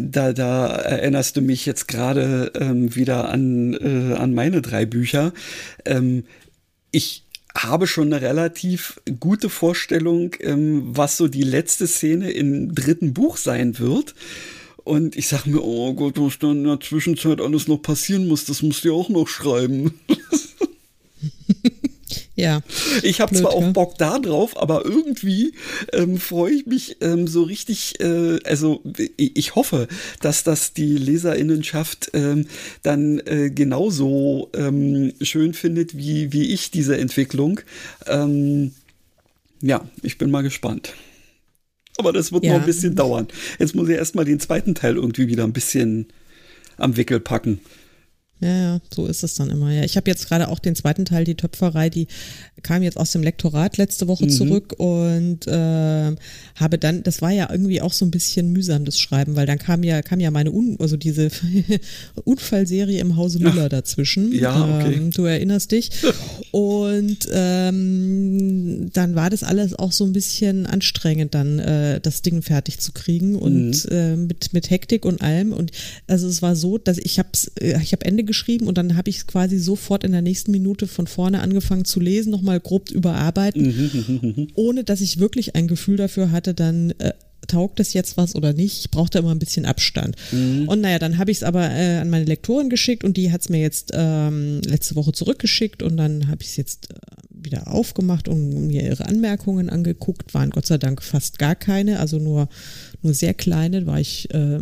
[0.00, 5.34] Da, da erinnerst du mich jetzt gerade ähm, wieder an, äh, an meine drei Bücher.
[5.84, 6.24] Ähm,
[6.92, 13.12] ich habe schon eine relativ gute Vorstellung, ähm, was so die letzte Szene im dritten
[13.12, 14.14] Buch sein wird.
[14.84, 18.46] Und ich sage mir, oh Gott, was dann in der Zwischenzeit alles noch passieren muss,
[18.46, 19.92] das musst du ja auch noch schreiben.
[22.38, 22.60] Ja.
[23.02, 25.54] Ich habe zwar auch Bock da drauf, aber irgendwie
[25.92, 28.80] ähm, freue ich mich ähm, so richtig, äh, also
[29.16, 29.88] ich hoffe,
[30.20, 32.46] dass das die Leserinnenschaft ähm,
[32.84, 37.60] dann äh, genauso ähm, schön findet wie, wie ich diese Entwicklung.
[38.06, 38.70] Ähm,
[39.60, 40.94] ja, ich bin mal gespannt.
[41.96, 42.52] Aber das wird ja.
[42.52, 43.26] noch ein bisschen dauern.
[43.58, 46.06] Jetzt muss ich erstmal den zweiten Teil irgendwie wieder ein bisschen
[46.76, 47.60] am Wickel packen.
[48.40, 49.72] Ja, ja, so ist es dann immer.
[49.72, 52.06] Ja, ich habe jetzt gerade auch den zweiten Teil, die Töpferei, die
[52.62, 54.30] kam jetzt aus dem Lektorat letzte Woche mhm.
[54.30, 56.14] zurück und äh,
[56.54, 59.58] habe dann, das war ja irgendwie auch so ein bisschen mühsam das Schreiben, weil dann
[59.58, 61.30] kam ja kam ja meine Un also diese
[62.24, 64.32] Unfallserie im Hause Müller Ach, dazwischen.
[64.32, 64.94] Ja, okay.
[64.94, 65.90] Ähm, du erinnerst dich.
[66.52, 72.42] und ähm, dann war das alles auch so ein bisschen anstrengend, dann äh, das Ding
[72.42, 73.90] fertig zu kriegen und mhm.
[73.90, 75.52] äh, mit mit Hektik und allem.
[75.52, 75.72] Und
[76.06, 77.30] also es war so, dass ich habe
[77.60, 80.52] äh, ich habe Ende geschrieben und dann habe ich es quasi sofort in der nächsten
[80.52, 85.18] Minute von vorne angefangen zu lesen, nochmal grob überarbeiten, mhm, mhm, mhm, ohne dass ich
[85.18, 87.12] wirklich ein Gefühl dafür hatte, dann äh,
[87.48, 88.80] taugt das jetzt was oder nicht?
[88.80, 90.16] Ich brauchte immer ein bisschen Abstand.
[90.30, 90.68] Mhm.
[90.68, 93.40] Und naja, dann habe ich es aber äh, an meine Lektorin geschickt und die hat
[93.40, 96.94] es mir jetzt ähm, letzte Woche zurückgeschickt und dann habe ich es jetzt äh,
[97.42, 100.34] wieder aufgemacht und mir ihre Anmerkungen angeguckt.
[100.34, 102.48] Waren Gott sei Dank fast gar keine, also nur,
[103.02, 103.86] nur sehr kleine.
[103.86, 104.60] War ich äh,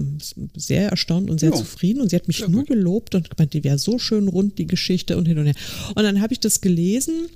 [0.56, 1.56] sehr erstaunt und sehr ja.
[1.56, 2.68] zufrieden und sie hat mich ja, nur gut.
[2.68, 5.54] gelobt und gemeint, die wäre so schön rund, die Geschichte und hin und her.
[5.94, 7.28] Und dann habe ich das gelesen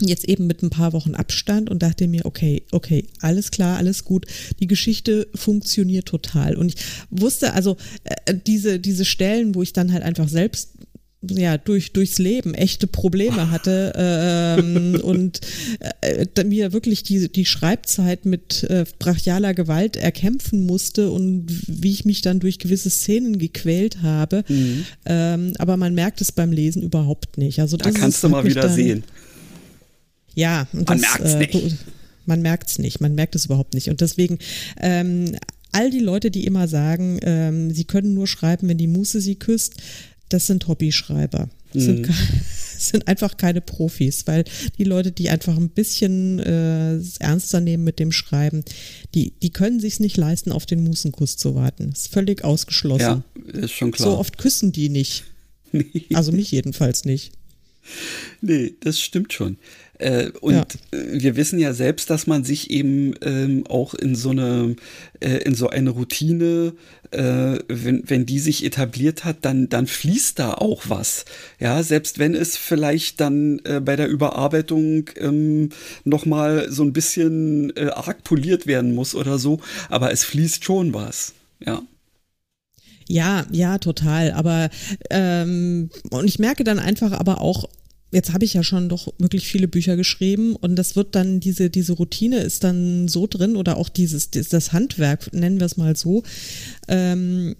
[0.00, 4.04] jetzt eben mit ein paar Wochen Abstand und dachte mir, okay, okay, alles klar, alles
[4.04, 4.26] gut.
[4.60, 6.56] Die Geschichte funktioniert total.
[6.56, 6.76] Und ich
[7.10, 10.73] wusste also äh, diese, diese Stellen, wo ich dann halt einfach selbst
[11.30, 15.40] ja durch durchs Leben echte Probleme hatte ähm, und
[16.00, 22.04] äh, mir wirklich die die Schreibzeit mit äh, brachialer Gewalt erkämpfen musste und wie ich
[22.04, 24.84] mich dann durch gewisse Szenen gequält habe mhm.
[25.06, 28.62] ähm, aber man merkt es beim Lesen überhaupt nicht also da kannst du mal wieder
[28.62, 29.04] dann, sehen
[30.34, 31.76] ja, und man merkt es äh, nicht.
[32.26, 33.88] Man merkt es nicht, man merkt es überhaupt nicht.
[33.88, 34.38] Und deswegen,
[34.80, 35.36] ähm,
[35.72, 39.36] all die Leute, die immer sagen, ähm, sie können nur schreiben, wenn die Muse sie
[39.36, 39.74] küsst,
[40.28, 41.48] das sind Hobbyschreiber.
[41.72, 42.14] Das sind, mhm.
[42.78, 44.44] sind einfach keine Profis, weil
[44.78, 48.64] die Leute, die einfach ein bisschen äh, ernster nehmen mit dem Schreiben,
[49.14, 51.90] die, die können sich nicht leisten, auf den Musenkuss zu warten.
[51.90, 53.24] Das ist völlig ausgeschlossen.
[53.44, 54.10] Ja, ist schon klar.
[54.10, 55.24] So oft küssen die nicht.
[55.76, 56.04] Nee.
[56.12, 57.32] Also mich jedenfalls nicht.
[58.40, 59.58] Nee, das stimmt schon.
[59.98, 60.64] Äh, und ja.
[60.92, 64.76] wir wissen ja selbst, dass man sich eben ähm, auch in so eine,
[65.20, 66.74] äh, in so eine Routine,
[67.12, 71.24] äh, wenn, wenn die sich etabliert hat, dann, dann fließt da auch was.
[71.60, 75.68] Ja, selbst wenn es vielleicht dann äh, bei der Überarbeitung ähm,
[76.04, 80.92] nochmal so ein bisschen äh, arg poliert werden muss oder so, aber es fließt schon
[80.92, 81.34] was.
[81.64, 81.82] Ja.
[83.06, 84.32] Ja, ja, total.
[84.32, 84.70] Aber
[85.10, 87.68] ähm, und ich merke dann einfach aber auch,
[88.14, 91.70] jetzt habe ich ja schon doch wirklich viele Bücher geschrieben und das wird dann, diese,
[91.70, 95.96] diese Routine ist dann so drin oder auch dieses, das Handwerk, nennen wir es mal
[95.96, 96.22] so,
[96.88, 97.56] ähm,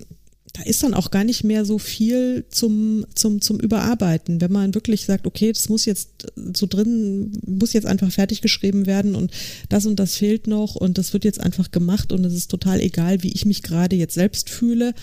[0.54, 4.40] da ist dann auch gar nicht mehr so viel zum, zum, zum Überarbeiten.
[4.40, 8.86] Wenn man wirklich sagt, okay, das muss jetzt so drin, muss jetzt einfach fertig geschrieben
[8.86, 9.32] werden und
[9.68, 12.80] das und das fehlt noch und das wird jetzt einfach gemacht und es ist total
[12.80, 14.94] egal, wie ich mich gerade jetzt selbst fühle.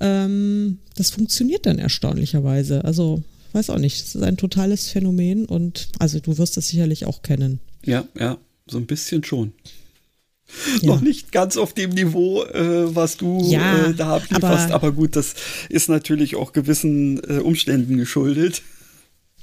[0.00, 2.82] Ähm, das funktioniert dann erstaunlicherweise.
[2.82, 3.22] Also
[3.52, 4.00] weiß auch nicht.
[4.00, 7.60] Das ist ein totales Phänomen und also du wirst das sicherlich auch kennen.
[7.84, 9.52] Ja, ja, so ein bisschen schon.
[10.80, 10.94] Ja.
[10.94, 14.92] Noch nicht ganz auf dem Niveau, äh, was du ja, äh, da ablieferst, aber, aber,
[14.92, 15.34] gut, das
[15.68, 18.62] ist natürlich auch gewissen äh, Umständen geschuldet.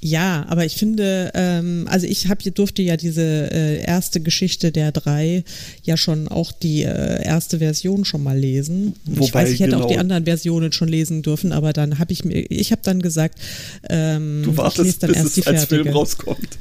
[0.00, 4.92] Ja, aber ich finde, ähm, also ich hab, durfte ja diese äh, erste Geschichte der
[4.92, 5.42] drei
[5.84, 8.94] ja schon auch die äh, erste Version schon mal lesen.
[9.06, 9.84] Wobei, ich weiß, ich hätte genau.
[9.84, 13.00] auch die anderen Versionen schon lesen dürfen, aber dann habe ich mir, ich habe dann
[13.00, 13.38] gesagt,
[13.88, 16.58] ähm, du wartest, dann bis erst es die als Film rauskommt.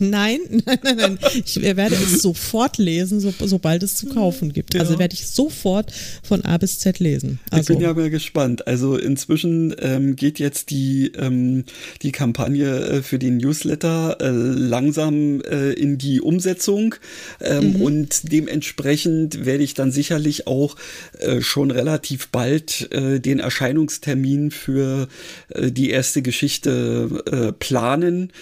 [0.00, 1.18] Nein, nein, nein, nein.
[1.44, 4.74] Ich werde es sofort lesen, so, sobald es zu kaufen gibt.
[4.74, 4.88] Also ja.
[4.88, 5.92] Also werde ich sofort
[6.22, 7.40] von A bis Z lesen.
[7.50, 7.72] Also.
[7.72, 8.66] Ich bin ja mal gespannt.
[8.66, 11.64] Also inzwischen ähm, geht jetzt die, ähm,
[12.02, 16.94] die Kampagne äh, für den Newsletter äh, langsam äh, in die Umsetzung
[17.40, 17.82] ähm, mhm.
[17.82, 20.76] und dementsprechend werde ich dann sicherlich auch
[21.18, 25.08] äh, schon relativ bald äh, den Erscheinungstermin für
[25.50, 28.32] äh, die erste Geschichte planen.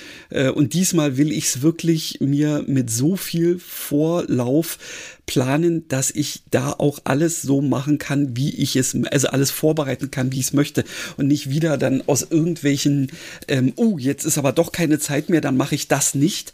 [0.54, 4.78] Und diesmal will ich es wirklich mir mit so viel Vorlauf
[5.26, 10.10] planen, dass ich da auch alles so machen kann, wie ich es, also alles vorbereiten
[10.10, 10.84] kann, wie ich es möchte
[11.16, 13.10] und nicht wieder dann aus irgendwelchen,
[13.48, 16.52] ähm, oh, jetzt ist aber doch keine Zeit mehr, dann mache ich das nicht.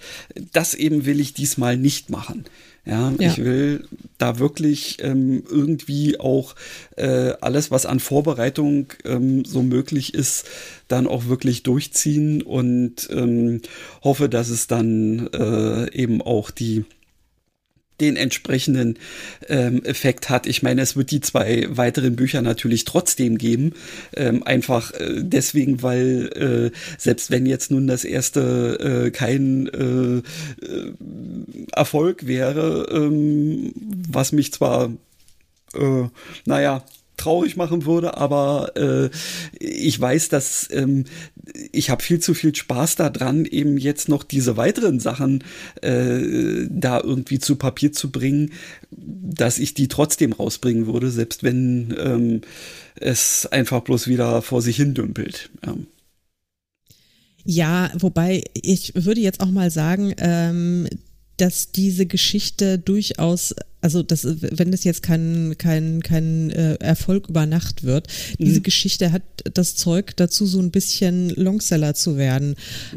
[0.53, 2.45] Das eben will ich diesmal nicht machen.
[2.85, 3.87] Ja, ja, ich will
[4.19, 6.57] da wirklich ähm, irgendwie auch
[6.97, 10.47] äh, alles, was an Vorbereitung ähm, so möglich ist,
[10.89, 13.61] dann auch wirklich durchziehen und ähm,
[14.03, 16.85] hoffe, dass es dann äh, eben auch die
[18.03, 18.99] den entsprechenden
[19.49, 20.47] ähm, Effekt hat.
[20.47, 23.73] Ich meine, es wird die zwei weiteren Bücher natürlich trotzdem geben.
[24.15, 30.19] Ähm, einfach äh, deswegen, weil äh, selbst wenn jetzt nun das erste äh, kein äh,
[30.67, 30.93] äh,
[31.73, 33.73] Erfolg wäre, ähm,
[34.09, 34.93] was mich zwar,
[35.75, 36.05] äh,
[36.45, 36.85] naja,
[37.23, 39.11] traurig machen würde, aber äh,
[39.59, 41.05] ich weiß, dass ähm,
[41.73, 45.45] ich habe viel zu viel Spaß daran, eben jetzt noch diese weiteren Sachen
[45.83, 48.53] äh, da irgendwie zu Papier zu bringen,
[48.91, 52.41] dass ich die trotzdem rausbringen würde, selbst wenn ähm,
[52.97, 55.51] es einfach bloß wieder vor sich hin dümpelt.
[55.65, 55.77] Ja.
[57.45, 60.89] Ja, wobei ich würde jetzt auch mal sagen, ähm,
[61.39, 67.47] dass diese Geschichte durchaus, also das, wenn das jetzt kein, kein, kein äh, Erfolg über
[67.47, 68.07] Nacht wird,
[68.39, 68.45] mhm.
[68.45, 69.23] diese Geschichte hat
[69.53, 72.55] das Zeug dazu, so ein bisschen Longseller zu werden.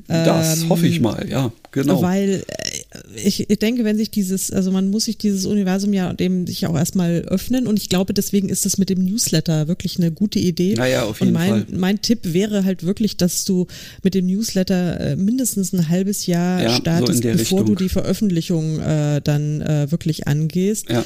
[0.07, 2.01] Das ähm, hoffe ich mal, ja, genau.
[2.01, 6.13] Weil, äh, ich, ich denke, wenn sich dieses, also man muss sich dieses Universum ja
[6.13, 9.97] dem sich auch erstmal öffnen und ich glaube, deswegen ist das mit dem Newsletter wirklich
[9.97, 10.75] eine gute Idee.
[10.75, 11.65] Naja, auf jeden und mein, Fall.
[11.75, 13.65] mein Tipp wäre halt wirklich, dass du
[14.03, 17.75] mit dem Newsletter äh, mindestens ein halbes Jahr Ja, so startest, der bevor Richtung.
[17.75, 20.74] du die Veröffentlichung äh, dann äh, wirklich angehst.
[20.89, 21.05] Ja.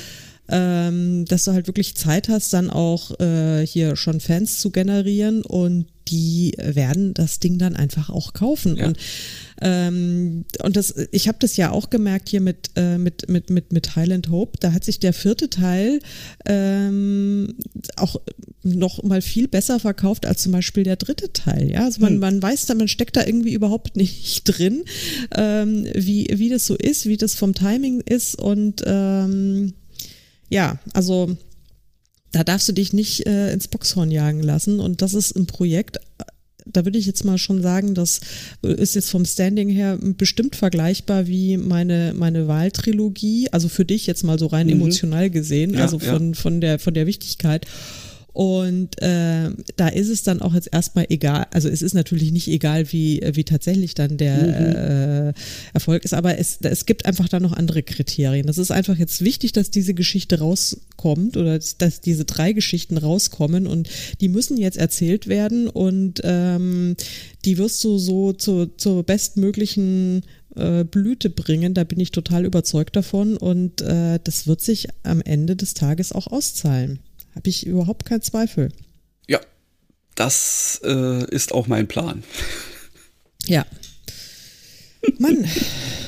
[0.51, 5.43] Ähm, dass du halt wirklich Zeit hast, dann auch äh, hier schon Fans zu generieren
[5.43, 8.77] und die werden das Ding dann einfach auch kaufen.
[8.77, 8.87] Ja.
[8.87, 8.97] Und
[9.61, 13.73] ähm, und das, ich habe das ja auch gemerkt hier mit, äh, mit, mit, mit,
[13.73, 14.57] mit Highland Hope.
[14.59, 15.99] Da hat sich der vierte Teil
[16.45, 17.55] ähm,
[17.95, 18.17] auch
[18.63, 21.71] noch mal viel besser verkauft als zum Beispiel der dritte Teil.
[21.71, 22.19] Ja, also man, Hm.
[22.19, 24.83] man weiß da, man steckt da irgendwie überhaupt nicht drin,
[25.35, 29.73] ähm, wie, wie das so ist, wie das vom Timing ist und ähm,
[30.49, 31.37] ja, also
[32.31, 34.79] da darfst du dich nicht äh, ins Boxhorn jagen lassen.
[34.79, 35.99] Und das ist ein Projekt,
[36.73, 38.19] da würde ich jetzt mal schon sagen, das
[38.61, 43.47] ist jetzt vom Standing her bestimmt vergleichbar wie meine, meine Wahltrilogie.
[43.51, 44.73] Also für dich jetzt mal so rein Mhm.
[44.73, 46.13] emotional gesehen, Ja, also ja.
[46.13, 47.65] von, von, der, von der Wichtigkeit.
[48.31, 52.47] Und äh, da ist es dann auch jetzt erstmal egal, also es ist natürlich nicht
[52.47, 55.33] egal, wie, wie tatsächlich dann der äh,
[55.73, 58.45] Erfolg ist, aber es, es gibt einfach da noch andere Kriterien.
[58.45, 63.65] Das ist einfach jetzt wichtig, dass diese Geschichte rauskommt oder dass diese drei Geschichten rauskommen
[63.65, 63.89] und
[64.21, 66.95] die müssen jetzt erzählt werden und ähm,
[67.45, 70.21] die wirst du so zu, zur bestmöglichen
[70.55, 71.73] äh, Blüte bringen.
[71.73, 76.11] Da bin ich total überzeugt davon und äh, das wird sich am Ende des Tages
[76.11, 76.99] auch auszahlen.
[77.35, 78.71] Habe ich überhaupt keinen Zweifel.
[79.27, 79.39] Ja,
[80.15, 82.23] das äh, ist auch mein Plan.
[83.45, 83.65] Ja.
[85.17, 85.45] Mann,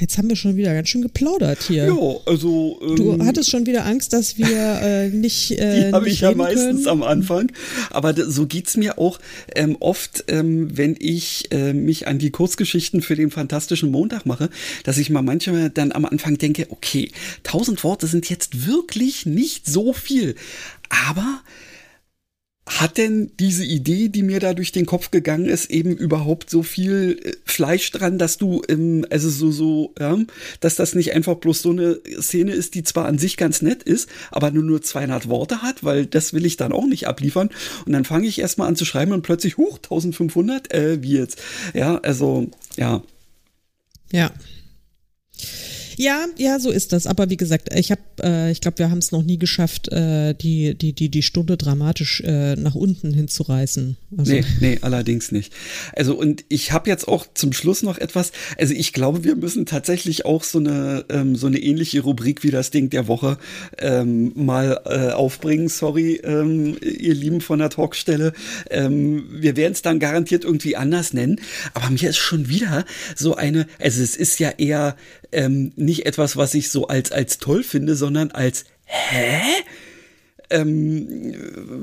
[0.00, 1.86] jetzt haben wir schon wieder ganz schön geplaudert hier.
[1.86, 2.78] Ja, also.
[2.82, 4.46] Ähm, Du hattest schon wieder Angst, dass wir
[4.82, 5.50] äh, nicht.
[5.56, 6.88] Äh, Die habe ich ja meistens können.
[6.88, 7.50] am Anfang.
[7.90, 9.18] Aber so geht's mir auch
[9.54, 14.50] ähm, oft, ähm, wenn ich äh, mich an die Kurzgeschichten für den fantastischen Montag mache,
[14.84, 17.10] dass ich mal manchmal dann am Anfang denke, okay,
[17.42, 20.34] tausend Worte sind jetzt wirklich nicht so viel.
[21.08, 21.40] Aber
[22.66, 26.64] hat denn diese Idee, die mir da durch den Kopf gegangen ist, eben überhaupt so
[26.64, 30.18] viel äh, Fleisch dran, dass du, ähm, also so, so, ja,
[30.60, 33.84] dass das nicht einfach bloß so eine Szene ist, die zwar an sich ganz nett
[33.84, 37.50] ist, aber nur nur 200 Worte hat, weil das will ich dann auch nicht abliefern.
[37.86, 41.40] Und dann fange ich erstmal an zu schreiben und plötzlich, huch, 1500, äh, wie jetzt?
[41.72, 43.02] Ja, also, ja.
[44.10, 44.32] Ja.
[45.96, 47.06] Ja, ja, so ist das.
[47.06, 50.34] Aber wie gesagt, ich habe, äh, ich glaube, wir haben es noch nie geschafft, äh,
[50.34, 53.96] die, die, die, die Stunde dramatisch äh, nach unten hinzureißen.
[54.16, 55.52] Also, Nee, nee, allerdings nicht.
[55.94, 59.66] Also und ich habe jetzt auch zum Schluss noch etwas, also ich glaube, wir müssen
[59.66, 63.38] tatsächlich auch so eine ähm, so eine ähnliche Rubrik wie das Ding der Woche
[63.78, 65.68] ähm, mal äh, aufbringen.
[65.68, 68.32] Sorry, ähm, ihr Lieben von der Talkstelle.
[68.70, 71.40] Ähm, wir werden es dann garantiert irgendwie anders nennen,
[71.74, 72.84] aber mir ist schon wieder
[73.14, 74.96] so eine, also es ist ja eher
[75.32, 79.40] ähm, nicht etwas, was ich so als als toll finde, sondern als hä?
[80.48, 81.34] Ähm,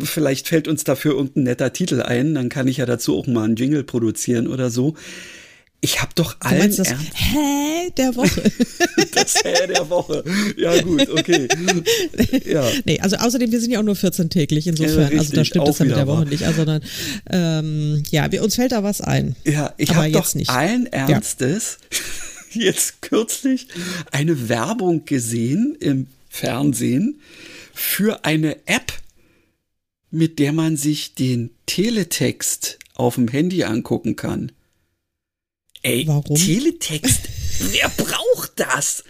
[0.04, 3.44] vielleicht fällt uns dafür irgendein netter Titel ein, dann kann ich ja dazu auch mal
[3.44, 4.96] einen Jingle produzieren oder so.
[5.84, 8.42] Ich habe doch du allen meinst das Ernst Hä der Woche?
[9.16, 10.24] das Hä der Woche.
[10.56, 11.50] Ja gut, okay.
[12.46, 12.72] Ja.
[12.86, 15.12] nee, also außerdem, wir sind ja auch nur 14 täglich, insofern.
[15.12, 16.26] Ja, also da stimmt das ja mit der Woche wahr.
[16.26, 16.44] nicht.
[16.44, 16.82] Also dann,
[17.30, 19.36] ähm, ja, wir, uns fällt da was ein.
[19.44, 20.50] Ja, ich habe doch nicht.
[20.50, 21.80] allen Ernstes
[22.60, 23.68] jetzt kürzlich
[24.12, 27.22] eine Werbung gesehen im Fernsehen
[27.74, 28.94] für eine App,
[30.12, 34.52] mit der man sich den Teletext auf dem Handy angucken kann.
[35.82, 36.36] Ey, Warum?
[36.36, 37.22] Teletext,
[37.72, 39.04] wer braucht das?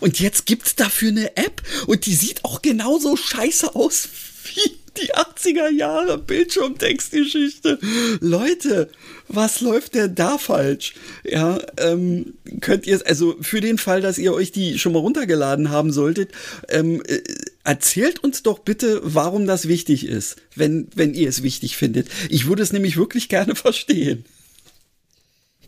[0.00, 4.08] Und jetzt gibt's dafür eine App und die sieht auch genauso scheiße aus
[4.54, 7.78] wie die 80er Jahre Bildschirmtextgeschichte.
[8.20, 8.88] Leute,
[9.28, 10.94] was läuft denn da falsch?
[11.24, 15.70] Ja, ähm, könnt ihr, also für den Fall, dass ihr euch die schon mal runtergeladen
[15.70, 16.32] haben solltet,
[16.68, 17.20] ähm, äh,
[17.64, 22.08] erzählt uns doch bitte, warum das wichtig ist, wenn, wenn ihr es wichtig findet.
[22.30, 24.24] Ich würde es nämlich wirklich gerne verstehen.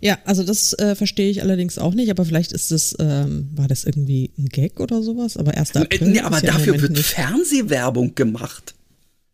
[0.01, 3.67] Ja, also das äh, verstehe ich allerdings auch nicht, aber vielleicht ist das, ähm, war
[3.67, 5.37] das irgendwie ein Gag oder sowas?
[5.37, 5.71] Aber 1.
[5.75, 6.09] Äh, April.
[6.09, 7.05] nee, aber ja dafür Moment wird.
[7.05, 8.75] Fernsehwerbung gemacht.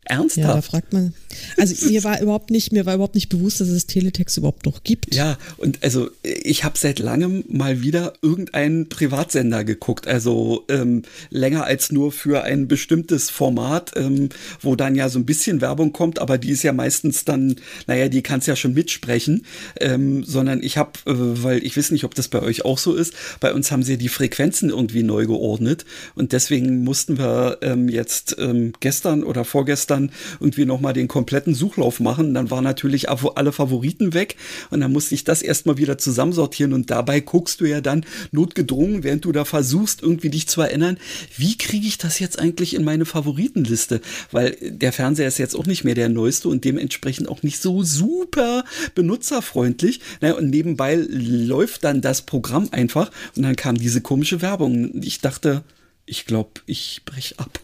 [0.09, 0.67] Ja, da Ernsthaft?
[0.69, 1.13] fragt man.
[1.57, 4.83] Also mir war überhaupt nicht, mir war überhaupt nicht bewusst, dass es Teletext überhaupt noch
[4.83, 5.13] gibt.
[5.13, 11.65] Ja, und also ich habe seit langem mal wieder irgendeinen Privatsender geguckt, also ähm, länger
[11.65, 14.29] als nur für ein bestimmtes Format, ähm,
[14.61, 17.55] wo dann ja so ein bisschen Werbung kommt, aber die ist ja meistens dann,
[17.87, 19.45] naja, die kannst ja schon mitsprechen,
[19.79, 22.93] ähm, sondern ich habe, äh, weil ich weiß nicht, ob das bei euch auch so
[22.93, 27.89] ist, bei uns haben sie die Frequenzen irgendwie neu geordnet und deswegen mussten wir ähm,
[27.89, 32.33] jetzt ähm, gestern oder vorgestern dann irgendwie nochmal den kompletten Suchlauf machen.
[32.33, 34.35] Dann waren natürlich alle Favoriten weg
[34.69, 39.03] und dann musste ich das erstmal wieder zusammensortieren und dabei guckst du ja dann notgedrungen,
[39.03, 40.97] während du da versuchst, irgendwie dich zu erinnern,
[41.37, 44.01] wie kriege ich das jetzt eigentlich in meine Favoritenliste?
[44.31, 47.83] Weil der Fernseher ist jetzt auch nicht mehr der neueste und dementsprechend auch nicht so
[47.83, 50.01] super benutzerfreundlich.
[50.21, 55.01] Naja, und nebenbei läuft dann das Programm einfach und dann kam diese komische Werbung.
[55.01, 55.63] Ich dachte,
[56.05, 57.59] ich glaube, ich brech ab.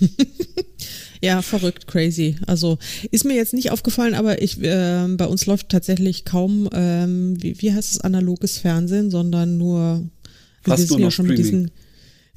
[1.22, 2.36] ja, verrückt, crazy.
[2.46, 2.78] Also
[3.10, 7.60] ist mir jetzt nicht aufgefallen, aber ich äh, bei uns läuft tatsächlich kaum, ähm, wie,
[7.60, 10.04] wie heißt es, analoges Fernsehen, sondern nur,
[10.62, 11.44] Fast nur noch ja schon Streaming.
[11.44, 11.70] mit diesen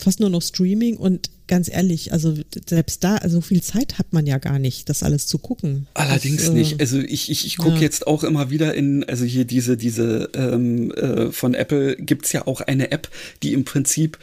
[0.01, 2.33] fast nur noch Streaming und ganz ehrlich, also
[2.67, 5.87] selbst da, also viel Zeit hat man ja gar nicht, das alles zu gucken.
[5.93, 6.79] Allerdings das, nicht.
[6.79, 7.81] Also ich, ich, ich gucke ja.
[7.81, 12.31] jetzt auch immer wieder in, also hier diese, diese ähm, äh, von Apple gibt es
[12.31, 13.09] ja auch eine App,
[13.43, 14.17] die im Prinzip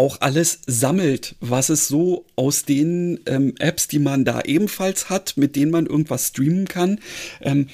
[0.00, 5.36] auch alles sammelt, was es so aus den ähm, Apps, die man da ebenfalls hat,
[5.36, 7.00] mit denen man irgendwas streamen kann,
[7.42, 7.66] ähm,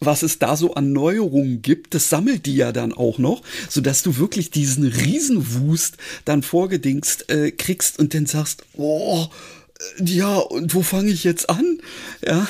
[0.00, 4.02] was es da so an Neuerungen gibt, das sammelt die ja dann auch noch, sodass
[4.02, 9.26] du wirklich diesen Riesenwust dann vorgedingst äh, kriegst und dann sagst, oh,
[10.02, 11.82] ja, und wo fange ich jetzt an?
[12.26, 12.48] Ja.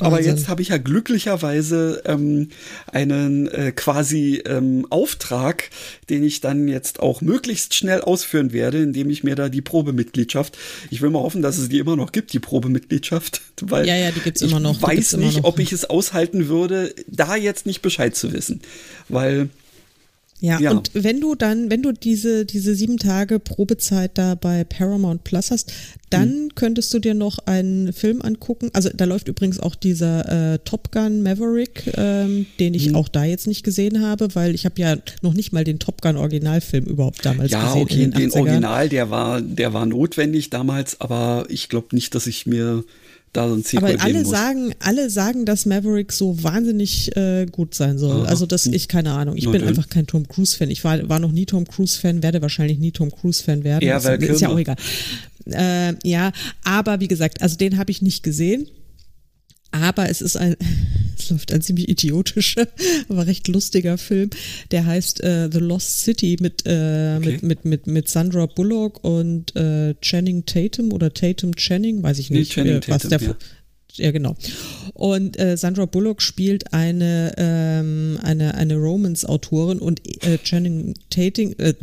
[0.00, 2.48] Aber jetzt habe ich ja glücklicherweise ähm,
[2.92, 5.70] einen äh, quasi ähm, Auftrag,
[6.08, 10.56] den ich dann jetzt auch möglichst schnell ausführen werde, indem ich mir da die Probemitgliedschaft,
[10.90, 14.10] ich will mal hoffen, dass es die immer noch gibt, die Probemitgliedschaft, weil ja, ja,
[14.10, 14.76] die gibt's immer noch.
[14.76, 18.60] ich weiß nicht, ob ich es aushalten würde, da jetzt nicht Bescheid zu wissen,
[19.08, 19.50] weil
[20.38, 24.64] ja, ja, und wenn du dann, wenn du diese, diese sieben Tage Probezeit da bei
[24.64, 25.72] Paramount Plus hast,
[26.10, 26.54] dann hm.
[26.54, 28.70] könntest du dir noch einen Film angucken.
[28.74, 32.96] Also da läuft übrigens auch dieser äh, Top Gun Maverick, ähm, den ich hm.
[32.96, 36.02] auch da jetzt nicht gesehen habe, weil ich habe ja noch nicht mal den Top
[36.02, 37.78] Gun Originalfilm überhaupt damals ja, gesehen.
[37.78, 42.14] Ja, okay, den, den Original, der war, der war notwendig damals, aber ich glaube nicht,
[42.14, 42.84] dass ich mir
[43.32, 47.74] da so ein Sequel Aber alle sagen, alle sagen, dass Maverick so wahnsinnig äh, gut
[47.74, 48.22] sein soll.
[48.22, 48.28] Aha.
[48.28, 49.36] Also das, ich keine Ahnung.
[49.36, 49.68] Ich Na bin denn?
[49.68, 50.70] einfach kein Tom Cruise Fan.
[50.70, 53.86] Ich war, war noch nie Tom Cruise Fan, werde wahrscheinlich nie Tom Cruise Fan werden.
[53.86, 54.76] Ja, das, ist ja auch egal.
[55.46, 56.32] Äh, ja,
[56.64, 58.68] aber wie gesagt, also den habe ich nicht gesehen.
[59.82, 60.56] Aber es ist ein,
[61.18, 62.68] es läuft ein ziemlich idiotischer,
[63.08, 64.30] aber recht lustiger Film.
[64.70, 67.30] Der heißt äh, The Lost City mit, äh, okay.
[67.32, 72.30] mit, mit, mit, mit Sandra Bullock und äh, Channing Tatum oder Tatum Channing, weiß ich
[72.30, 73.36] nicht, nee, was Tatum, der, ja
[73.98, 74.36] ja genau.
[74.94, 81.74] Und äh, Sandra Bullock spielt eine ähm, eine eine Romance-Autorin und äh, Channing Tating äh,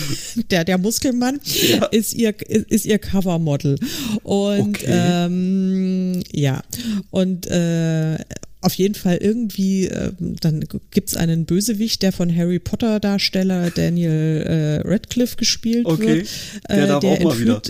[0.50, 1.84] der der Muskelmann ja.
[1.86, 3.78] ist ihr ist ihr Covermodel
[4.22, 4.86] und okay.
[4.88, 6.62] ähm, ja
[7.10, 8.18] und äh,
[8.64, 14.82] auf jeden Fall irgendwie, äh, dann gibt's einen Bösewicht, der von Harry Potter Darsteller Daniel
[14.82, 16.06] äh, Radcliffe gespielt okay.
[16.06, 16.28] wird.
[16.68, 17.62] Äh, der darf der auch mal wieder.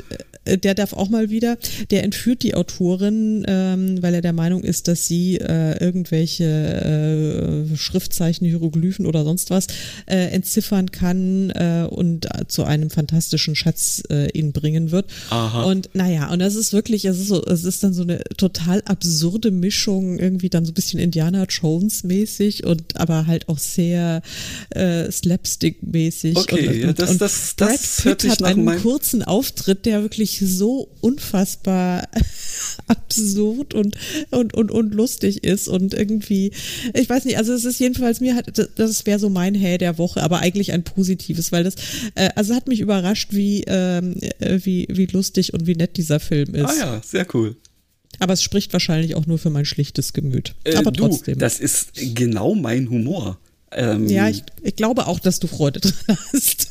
[0.45, 1.59] Äh, der darf auch mal wieder,
[1.91, 7.77] der entführt die Autorin, ähm, weil er der Meinung ist, dass sie äh, irgendwelche äh,
[7.77, 9.67] Schriftzeichen, Hieroglyphen oder sonst was
[10.07, 15.07] äh, entziffern kann äh, und zu einem fantastischen Schatz äh, ihn bringen wird.
[15.31, 15.63] Aha.
[15.65, 18.83] Und naja, und das ist wirklich, es ist so, es ist dann so eine total
[18.85, 24.23] absurde Mischung, irgendwie dann so ein bisschen Indiana Jones mäßig und aber halt auch sehr
[24.71, 26.37] äh, Slapstick mäßig.
[26.37, 30.34] Okay, und, ja, das, und das, das, hört sich hat einen kurzen Auftritt, der wirklich
[30.39, 32.09] so unfassbar
[32.87, 33.97] absurd und,
[34.31, 36.53] und, und, und lustig ist und irgendwie,
[36.93, 39.99] ich weiß nicht, also es ist jedenfalls mir hat, das wäre so mein Hey der
[39.99, 41.75] Woche, aber eigentlich ein positives, weil das,
[42.15, 46.21] äh, also hat mich überrascht, wie, ähm, äh, wie, wie lustig und wie nett dieser
[46.21, 46.65] Film ist.
[46.65, 47.57] Ah ja, sehr cool.
[48.19, 50.55] Aber es spricht wahrscheinlich auch nur für mein schlichtes Gemüt.
[50.65, 51.35] Äh, aber trotzdem.
[51.35, 53.39] Du, das ist genau mein Humor.
[53.73, 55.95] Ähm, ja, ich, ich glaube auch, dass du Freude dran
[56.33, 56.69] hast.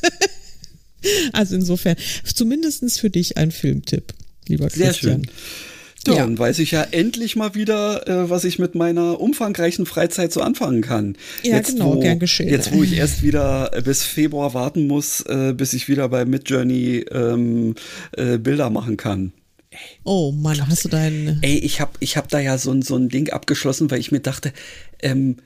[1.32, 4.14] Also insofern, zumindest für dich ein Filmtipp,
[4.48, 4.92] lieber Christian.
[4.92, 5.26] Sehr schön.
[6.06, 10.32] Ja, dann weiß ich ja endlich mal wieder, äh, was ich mit meiner umfangreichen Freizeit
[10.32, 11.16] so anfangen kann.
[11.42, 12.48] Ja, jetzt, genau, wo, gern geschehen.
[12.50, 17.06] Jetzt, wo ich erst wieder bis Februar warten muss, äh, bis ich wieder bei Midjourney
[17.10, 17.74] ähm,
[18.12, 19.32] äh, Bilder machen kann.
[19.70, 21.38] Ey, oh Mann, glaubst, hast du deinen...
[21.42, 24.20] Ey, ich habe ich hab da ja so, so ein Ding abgeschlossen, weil ich mir
[24.20, 24.52] dachte,
[25.02, 25.38] ähm,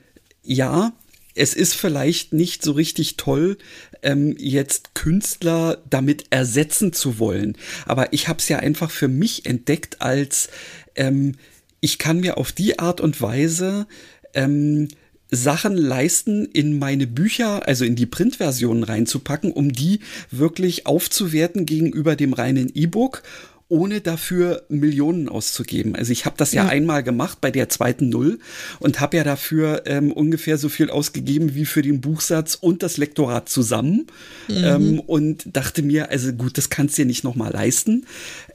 [0.43, 0.93] ja,
[1.35, 3.57] es ist vielleicht nicht so richtig toll,
[4.03, 7.57] ähm, jetzt Künstler damit ersetzen zu wollen.
[7.85, 10.49] Aber ich habe es ja einfach für mich entdeckt als,
[10.95, 11.35] ähm,
[11.79, 13.87] ich kann mir auf die Art und Weise
[14.33, 14.89] ähm,
[15.31, 19.99] Sachen leisten, in meine Bücher, also in die Printversionen reinzupacken, um die
[20.31, 23.21] wirklich aufzuwerten gegenüber dem reinen E-Book
[23.69, 25.95] ohne dafür Millionen auszugeben.
[25.95, 28.39] Also ich habe das ja, ja, einmal gemacht bei der zweiten Null
[28.79, 32.97] und habe ja dafür ähm, ungefähr so viel ausgegeben wie für den Buchsatz und das
[32.97, 34.07] Lektorat zusammen
[34.47, 34.63] mhm.
[34.63, 38.05] ähm, und dachte mir, also gut, das kannst du dir nicht nochmal leisten.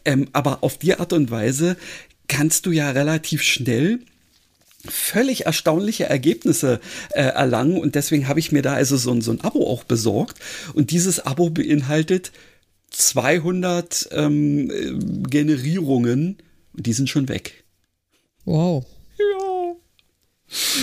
[0.05, 1.77] Ähm, aber auf die Art und Weise
[2.27, 4.01] kannst du ja relativ schnell
[4.87, 9.41] völlig erstaunliche Ergebnisse äh, erlangen und deswegen habe ich mir da also so, so ein
[9.41, 10.39] Abo auch besorgt
[10.75, 12.33] und dieses Abo beinhaltet
[12.97, 16.39] 200 ähm, Generierungen
[16.75, 17.65] die sind schon weg.
[18.45, 18.85] Wow.
[19.19, 19.77] Ja.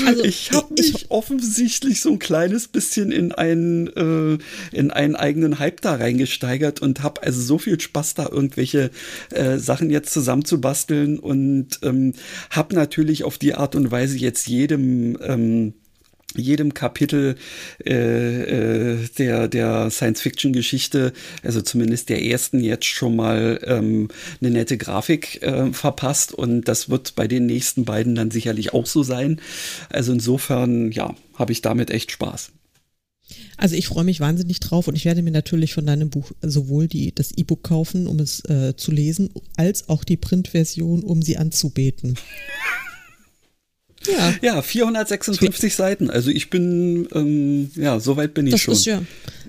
[0.06, 4.38] Also ich habe mich ich, offensichtlich so ein kleines bisschen in einen äh,
[4.76, 8.90] in einen eigenen Hype da reingesteigert und habe also so viel Spaß da irgendwelche
[9.30, 12.14] äh, Sachen jetzt zusammenzubasteln und ähm,
[12.50, 15.74] habe natürlich auf die Art und Weise jetzt jedem ähm,
[16.36, 17.36] jedem Kapitel
[17.86, 21.14] äh, äh, der, der Science-Fiction-Geschichte,
[21.44, 24.10] also zumindest der ersten, jetzt schon mal ähm,
[24.40, 26.34] eine nette Grafik äh, verpasst.
[26.34, 29.42] Und das wird bei den nächsten beiden dann sicherlich auch so sein.
[29.90, 32.52] Also insofern, ja, habe ich damit echt Spaß.
[33.58, 36.88] Also ich freue mich wahnsinnig drauf und ich werde mir natürlich von deinem Buch sowohl
[36.88, 41.38] die, das E-Book kaufen, um es äh, zu lesen, als auch die Printversion, um sie
[41.38, 42.16] anzubeten.
[44.08, 46.10] Ja, ja 456 Seiten.
[46.10, 48.74] Also ich bin, ähm, ja, soweit bin ich das schon.
[48.74, 49.02] Ist ja,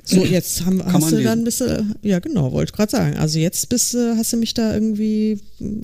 [0.04, 1.24] so, jetzt haben, hast du lesen.
[1.24, 3.16] dann bist du, ja genau, wollte ich gerade sagen.
[3.18, 5.38] Also jetzt bist, hast du mich da irgendwie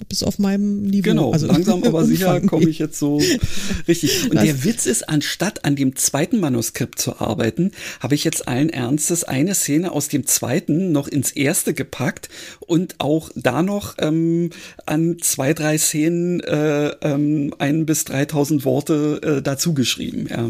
[0.09, 1.11] bis auf meinem Niveau.
[1.11, 3.21] Genau, also langsam aber sicher komme ich jetzt so
[3.87, 4.25] richtig.
[4.25, 8.49] Und das der Witz ist, anstatt an dem zweiten Manuskript zu arbeiten, habe ich jetzt
[8.49, 13.95] allen Ernstes eine Szene aus dem zweiten noch ins erste gepackt und auch da noch
[13.99, 14.51] ähm,
[14.85, 20.27] an zwei, drei Szenen äh, ähm, ein bis 3000 Worte äh, dazu geschrieben.
[20.29, 20.49] Ja.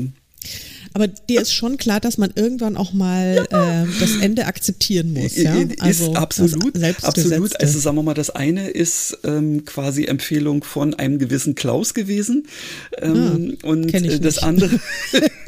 [0.95, 3.83] Aber dir ist schon klar, dass man irgendwann auch mal ja.
[3.83, 5.37] äh, das Ende akzeptieren muss.
[5.37, 5.57] Ja?
[5.79, 7.61] Also ist absolut, absolut.
[7.61, 12.47] Also sagen wir mal, das eine ist ähm, quasi Empfehlung von einem gewissen Klaus gewesen
[13.01, 14.81] ähm, ah, und äh, das andere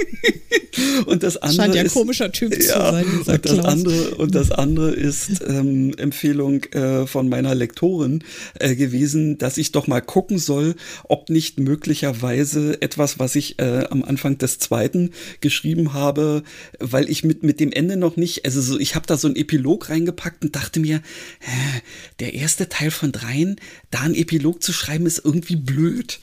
[1.06, 3.04] und das andere scheint ja ein komischer Typ ja, zu sein.
[3.04, 3.64] und das Klaus.
[3.64, 8.24] andere und das andere ist ähm, Empfehlung äh, von meiner Lektorin
[8.58, 10.74] äh, gewesen, dass ich doch mal gucken soll,
[11.04, 15.10] ob nicht möglicherweise etwas, was ich äh, am Anfang des zweiten
[15.40, 16.42] geschrieben habe,
[16.78, 19.36] weil ich mit, mit dem Ende noch nicht, also so, ich habe da so ein
[19.36, 21.02] Epilog reingepackt und dachte mir,
[21.40, 21.80] hä,
[22.20, 23.56] der erste Teil von dreien,
[23.90, 26.20] da ein Epilog zu schreiben, ist irgendwie blöd.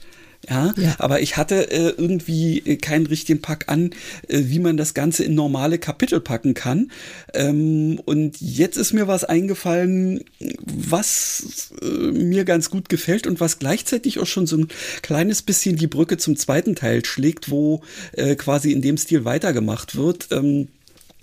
[0.48, 3.90] Ja, ja, aber ich hatte äh, irgendwie äh, keinen richtigen Pack an,
[4.28, 6.90] äh, wie man das Ganze in normale Kapitel packen kann.
[7.34, 10.24] Ähm, und jetzt ist mir was eingefallen,
[10.64, 14.68] was äh, mir ganz gut gefällt und was gleichzeitig auch schon so ein
[15.02, 17.82] kleines bisschen die Brücke zum zweiten Teil schlägt, wo
[18.12, 20.28] äh, quasi in dem Stil weitergemacht wird.
[20.30, 20.68] Ähm,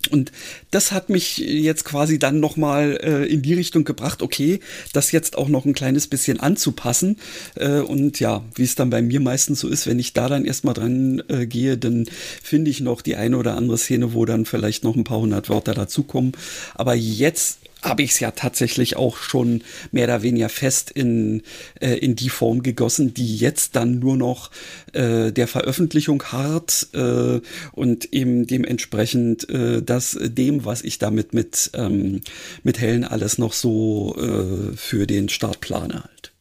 [0.07, 0.31] und
[0.71, 4.59] das hat mich jetzt quasi dann nochmal äh, in die Richtung gebracht, okay,
[4.93, 7.17] das jetzt auch noch ein kleines bisschen anzupassen.
[7.55, 10.45] Äh, und ja, wie es dann bei mir meistens so ist, wenn ich da dann
[10.45, 12.05] erstmal dran äh, gehe, dann
[12.41, 15.49] finde ich noch die eine oder andere Szene, wo dann vielleicht noch ein paar hundert
[15.49, 16.33] Wörter dazukommen.
[16.73, 21.43] Aber jetzt habe ich es ja tatsächlich auch schon mehr oder weniger fest in,
[21.80, 24.51] äh, in die Form gegossen, die jetzt dann nur noch
[24.93, 27.41] äh, der Veröffentlichung hart äh,
[27.73, 32.21] und eben dementsprechend äh, das dem, was ich damit mit, ähm,
[32.63, 36.34] mit Helen alles noch so äh, für den Start plane halt.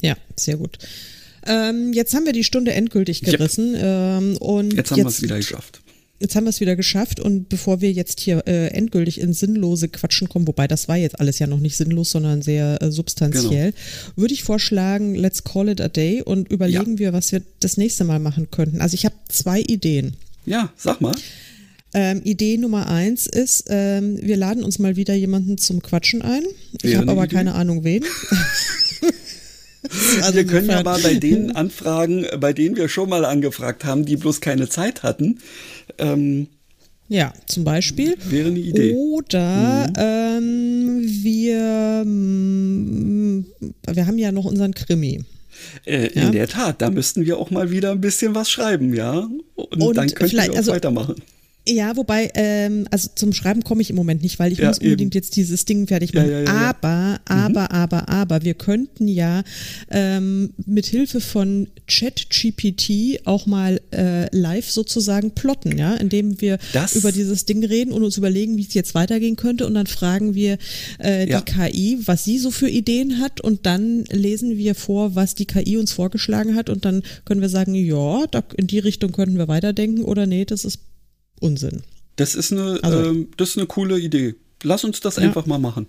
[0.00, 0.78] Ja, sehr gut.
[1.46, 3.74] Ähm, jetzt haben wir die Stunde endgültig gerissen.
[3.74, 3.82] Yep.
[3.82, 5.83] Ähm, und jetzt haben wir es wieder geschafft
[6.24, 9.88] jetzt haben wir es wieder geschafft und bevor wir jetzt hier äh, endgültig in sinnlose
[9.88, 13.72] Quatschen kommen, wobei das war jetzt alles ja noch nicht sinnlos, sondern sehr äh, substanziell,
[13.72, 14.12] genau.
[14.16, 16.98] würde ich vorschlagen, let's call it a day und überlegen ja.
[16.98, 18.80] wir, was wir das nächste Mal machen könnten.
[18.80, 20.14] Also ich habe zwei Ideen.
[20.46, 21.14] Ja, sag mal.
[21.92, 26.42] Ähm, Idee Nummer eins ist, ähm, wir laden uns mal wieder jemanden zum Quatschen ein.
[26.82, 27.36] Ich habe aber Idee.
[27.36, 28.04] keine Ahnung wen.
[30.22, 34.04] Also wir können ja mal bei denen anfragen, bei denen wir schon mal angefragt haben,
[34.04, 35.40] die bloß keine Zeit hatten.
[35.98, 36.48] Ähm,
[37.08, 38.16] ja, zum Beispiel.
[38.28, 38.94] Wäre eine Idee.
[38.94, 39.94] Oder mhm.
[39.96, 43.46] ähm, wir, mm,
[43.92, 45.24] wir haben ja noch unseren Krimi.
[45.86, 46.26] Äh, ja?
[46.26, 49.28] In der Tat, da müssten wir auch mal wieder ein bisschen was schreiben, ja.
[49.54, 51.16] Und, Und dann könnten wir auch also, weitermachen.
[51.66, 54.78] Ja, wobei, ähm, also zum Schreiben komme ich im Moment nicht, weil ich ja, muss
[54.78, 55.22] unbedingt eben.
[55.22, 56.30] jetzt dieses Ding fertig machen.
[56.30, 57.68] Ja, ja, aber, aber, mhm.
[57.70, 59.42] aber, aber, wir könnten ja
[59.90, 66.96] ähm, mit Hilfe von ChatGPT auch mal äh, live sozusagen plotten, ja, indem wir das?
[66.96, 70.34] über dieses Ding reden und uns überlegen, wie es jetzt weitergehen könnte und dann fragen
[70.34, 70.58] wir
[70.98, 75.34] äh, die KI, was sie so für Ideen hat und dann lesen wir vor, was
[75.34, 79.12] die KI uns vorgeschlagen hat und dann können wir sagen, ja, da, in die Richtung
[79.12, 80.80] könnten wir weiterdenken oder nee, das ist
[81.44, 81.82] Unsinn.
[82.16, 84.34] Das ist eine, also, ähm, das ist eine coole Idee.
[84.62, 85.24] Lass uns das ja.
[85.24, 85.86] einfach mal machen.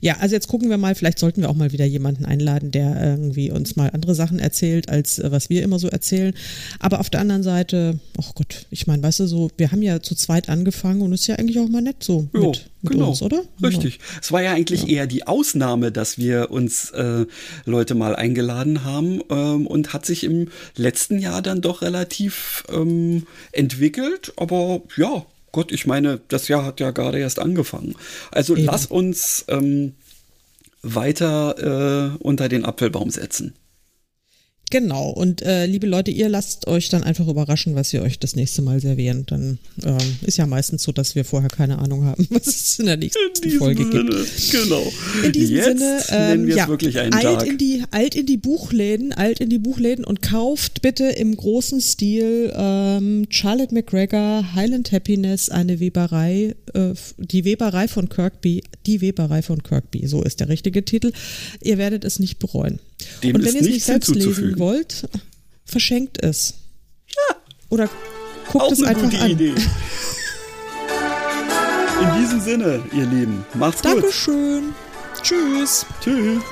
[0.00, 3.02] Ja, also jetzt gucken wir mal, vielleicht sollten wir auch mal wieder jemanden einladen, der
[3.02, 6.34] irgendwie uns mal andere Sachen erzählt, als äh, was wir immer so erzählen.
[6.78, 10.00] Aber auf der anderen Seite, ach Gott, ich meine, weißt du so, wir haben ja
[10.00, 13.10] zu zweit angefangen und ist ja eigentlich auch mal nett so jo, mit, mit genau.
[13.10, 13.42] uns, oder?
[13.62, 13.96] Richtig.
[13.96, 14.02] Ja.
[14.20, 14.88] Es war ja eigentlich ja.
[14.88, 17.26] eher die Ausnahme, dass wir uns äh,
[17.64, 23.26] Leute mal eingeladen haben ähm, und hat sich im letzten Jahr dann doch relativ ähm,
[23.52, 24.32] entwickelt.
[24.36, 25.24] Aber ja,
[25.56, 27.94] Gott, ich meine, das Jahr hat ja gerade erst angefangen.
[28.30, 28.66] Also Eben.
[28.66, 29.94] lass uns ähm,
[30.82, 33.54] weiter äh, unter den Apfelbaum setzen.
[34.70, 38.34] Genau, und äh, liebe Leute, ihr lasst euch dann einfach überraschen, was wir euch das
[38.34, 39.24] nächste Mal servieren.
[39.26, 42.86] Dann ähm, ist ja meistens so, dass wir vorher keine Ahnung haben, was es in
[42.86, 44.50] der nächsten in Folge Sinne, gibt.
[44.50, 44.92] Genau.
[45.22, 47.46] In diesem Jetzt Sinne, ähm, ja, wirklich einen alt Tag.
[47.46, 51.80] in die alt in die Buchläden, alt in die Buchläden und kauft bitte im großen
[51.80, 59.42] Stil ähm, Charlotte McGregor Highland Happiness, eine Weberei, äh, die Weberei von Kirkby, die Weberei
[59.42, 61.12] von Kirkby, so ist der richtige Titel.
[61.62, 62.80] Ihr werdet es nicht bereuen.
[63.22, 65.08] Dem und wenn ihr es nicht selbst lesen wollt,
[65.64, 66.54] verschenkt es.
[67.08, 67.36] Ja.
[67.68, 67.88] Oder
[68.50, 69.30] guckt Auch es eine einfach gute an.
[69.30, 69.54] Idee.
[72.02, 74.64] In diesem Sinne, ihr Lieben, macht's Dankeschön.
[74.64, 74.74] gut.
[75.14, 75.56] Dankeschön.
[75.62, 75.86] Tschüss.
[76.02, 76.42] Tschüss.